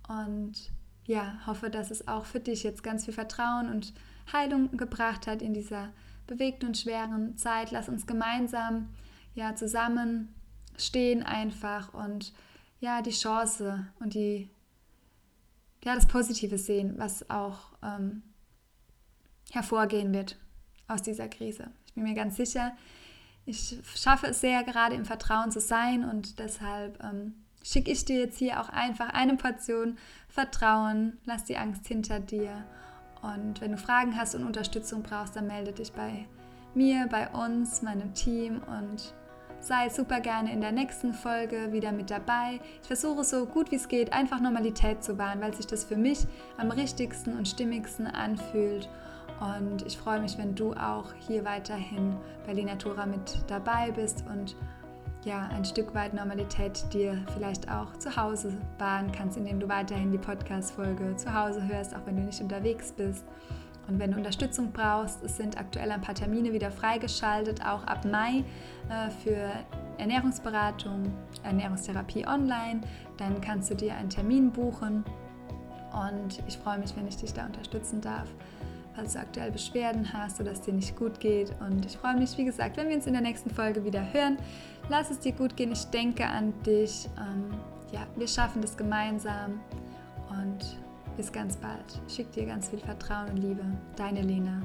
Und 0.08 0.72
ja, 1.06 1.40
hoffe, 1.46 1.70
dass 1.70 1.92
es 1.92 2.08
auch 2.08 2.26
für 2.26 2.40
dich 2.40 2.64
jetzt 2.64 2.84
ganz 2.84 3.06
viel 3.06 3.14
Vertrauen 3.14 3.70
und 3.70 3.94
Heilung 4.32 4.76
gebracht 4.78 5.28
hat 5.28 5.42
in 5.42 5.54
dieser 5.54 5.90
bewegten 6.28 6.68
und 6.68 6.78
schweren 6.78 7.38
Zeit. 7.38 7.72
Lass 7.72 7.90
uns 7.90 8.08
gemeinsam 8.08 8.90
ja 9.36 9.56
zusammen 9.56 10.34
stehen 10.78 11.24
einfach 11.24 11.94
und 11.94 12.34
ja 12.80 13.02
die 13.02 13.12
Chance 13.12 13.88
und 14.00 14.14
die 14.14 14.50
ja 15.84 15.96
das 15.96 16.08
Positive 16.08 16.58
sehen, 16.58 16.96
was 16.98 17.30
auch 17.30 17.72
ähm, 17.84 18.24
hervorgehen 19.52 20.14
wird 20.14 20.38
aus 20.88 21.02
dieser 21.02 21.28
Krise. 21.28 21.70
Ich 21.86 21.94
bin 21.94 22.04
mir 22.04 22.14
ganz 22.14 22.38
sicher, 22.38 22.74
ich 23.46 23.78
schaffe 23.96 24.28
es 24.28 24.42
sehr, 24.42 24.64
gerade 24.64 24.96
im 24.96 25.06
Vertrauen 25.06 25.52
zu 25.52 25.62
sein 25.62 26.04
und 26.04 26.40
deshalb 26.40 27.02
ähm, 27.04 27.34
schicke 27.64 27.92
ich 27.92 28.04
dir 28.06 28.20
jetzt 28.20 28.38
hier 28.38 28.62
auch 28.62 28.70
einfach 28.70 29.10
eine 29.10 29.36
Portion 29.36 29.98
Vertrauen. 30.28 31.18
Lass 31.26 31.46
die 31.46 31.58
Angst 31.58 31.88
hinter 31.88 32.20
dir 32.20 32.66
und 33.22 33.62
wenn 33.62 33.72
du 33.72 33.78
Fragen 33.78 34.18
hast 34.18 34.36
und 34.36 34.44
Unterstützung 34.44 35.04
brauchst, 35.04 35.36
dann 35.36 35.48
melde 35.48 35.72
dich 35.72 35.92
bei 35.92 36.26
mir, 36.74 37.08
bei 37.08 37.30
uns, 37.30 37.82
meinem 37.82 38.14
Team 38.14 38.62
und 38.64 39.14
sei 39.60 39.90
super 39.90 40.20
gerne 40.20 40.52
in 40.54 40.62
der 40.62 40.72
nächsten 40.72 41.14
Folge 41.14 41.72
wieder 41.72 41.92
mit 41.92 42.12
dabei. 42.12 42.60
Ich 42.82 42.88
versuche 42.88 43.24
so 43.24 43.46
gut 43.46 43.72
wie 43.72 43.76
es 43.76 43.88
geht, 43.88 44.14
einfach 44.14 44.40
Normalität 44.40 45.04
zu 45.04 45.18
wahren, 45.18 45.42
weil 45.42 45.54
sich 45.54 45.68
das 45.68 45.84
für 45.84 45.98
mich 45.98 46.28
am 46.58 46.70
richtigsten 46.70 47.36
und 47.36 47.48
stimmigsten 47.48 48.08
anfühlt. 48.08 48.88
Und 49.40 49.86
ich 49.86 49.98
freue 49.98 50.20
mich, 50.20 50.38
wenn 50.38 50.56
du 50.56 50.74
auch 50.74 51.14
hier 51.28 51.46
weiterhin 51.46 52.16
bei 52.46 52.54
Linatura 52.54 53.06
mit 53.06 53.38
dabei 53.48 53.92
bist 53.92 54.24
und 54.32 54.56
ja, 55.26 55.48
ein 55.52 55.66
Stück 55.66 55.94
weit 55.94 56.14
Normalität 56.14 56.86
dir 56.94 57.22
vielleicht 57.34 57.70
auch 57.70 57.98
zu 57.98 58.16
Hause 58.16 58.58
wahren 58.78 59.12
kannst, 59.12 59.38
indem 59.38 59.60
du 59.60 59.68
weiterhin 59.68 60.12
die 60.12 60.18
Podcast-Folge 60.18 61.16
zu 61.18 61.34
Hause 61.34 61.68
hörst, 61.68 61.96
auch 61.96 62.06
wenn 62.06 62.16
du 62.16 62.24
nicht 62.24 62.42
unterwegs 62.42 62.92
bist. 62.92 63.26
Und 63.88 64.00
wenn 64.00 64.12
du 64.12 64.18
Unterstützung 64.18 64.72
brauchst, 64.72 65.24
es 65.24 65.38
sind 65.38 65.58
aktuell 65.58 65.92
ein 65.92 66.02
paar 66.02 66.16
Termine 66.16 66.52
wieder 66.54 66.72
freigeschaltet, 66.72 67.66
auch 67.66 67.84
ab 67.86 68.06
Mai 68.06 68.44
äh, 68.90 69.10
für 69.24 69.50
Ernährungsberatung, 69.98 71.14
Ernährungstherapie 71.44 72.28
online. 72.28 72.82
Dann 73.18 73.40
kannst 73.42 73.70
du 73.70 73.76
dir 73.76 73.96
einen 73.96 74.10
Termin 74.10 74.52
buchen. 74.52 75.04
Und 75.94 76.44
ich 76.48 76.58
freue 76.58 76.80
mich, 76.80 76.96
wenn 76.96 77.08
ich 77.08 77.18
dich 77.18 77.34
da 77.34 77.46
unterstützen 77.46 78.02
darf 78.02 78.28
falls 78.98 79.14
du 79.14 79.20
aktuell 79.20 79.52
Beschwerden 79.52 80.12
hast 80.12 80.42
oder 80.42 80.52
es 80.52 80.62
dir 80.62 80.74
nicht 80.74 80.96
gut 80.96 81.20
geht. 81.20 81.54
Und 81.62 81.86
ich 81.86 81.96
freue 81.98 82.18
mich, 82.18 82.36
wie 82.38 82.46
gesagt, 82.46 82.78
wenn 82.78 82.90
wir 82.90 82.96
uns 82.96 83.06
in 83.06 83.14
der 83.14 83.22
nächsten 83.22 83.52
Folge 83.52 83.86
wieder 83.86 84.12
hören. 84.12 84.38
Lass 84.90 85.12
es 85.12 85.20
dir 85.20 85.34
gut 85.34 85.56
gehen. 85.56 85.72
Ich 85.72 85.86
denke 85.86 86.26
an 86.26 86.52
dich. 86.66 87.08
Ähm, 87.18 87.52
ja, 87.92 88.08
wir 88.16 88.28
schaffen 88.28 88.62
das 88.62 88.76
gemeinsam. 88.76 89.60
Und 90.30 90.78
bis 91.16 91.32
ganz 91.32 91.56
bald. 91.58 92.02
Ich 92.08 92.16
schicke 92.16 92.32
dir 92.32 92.46
ganz 92.48 92.70
viel 92.70 92.80
Vertrauen 92.80 93.30
und 93.30 93.38
Liebe. 93.38 93.64
Deine 93.96 94.22
Lena. 94.22 94.62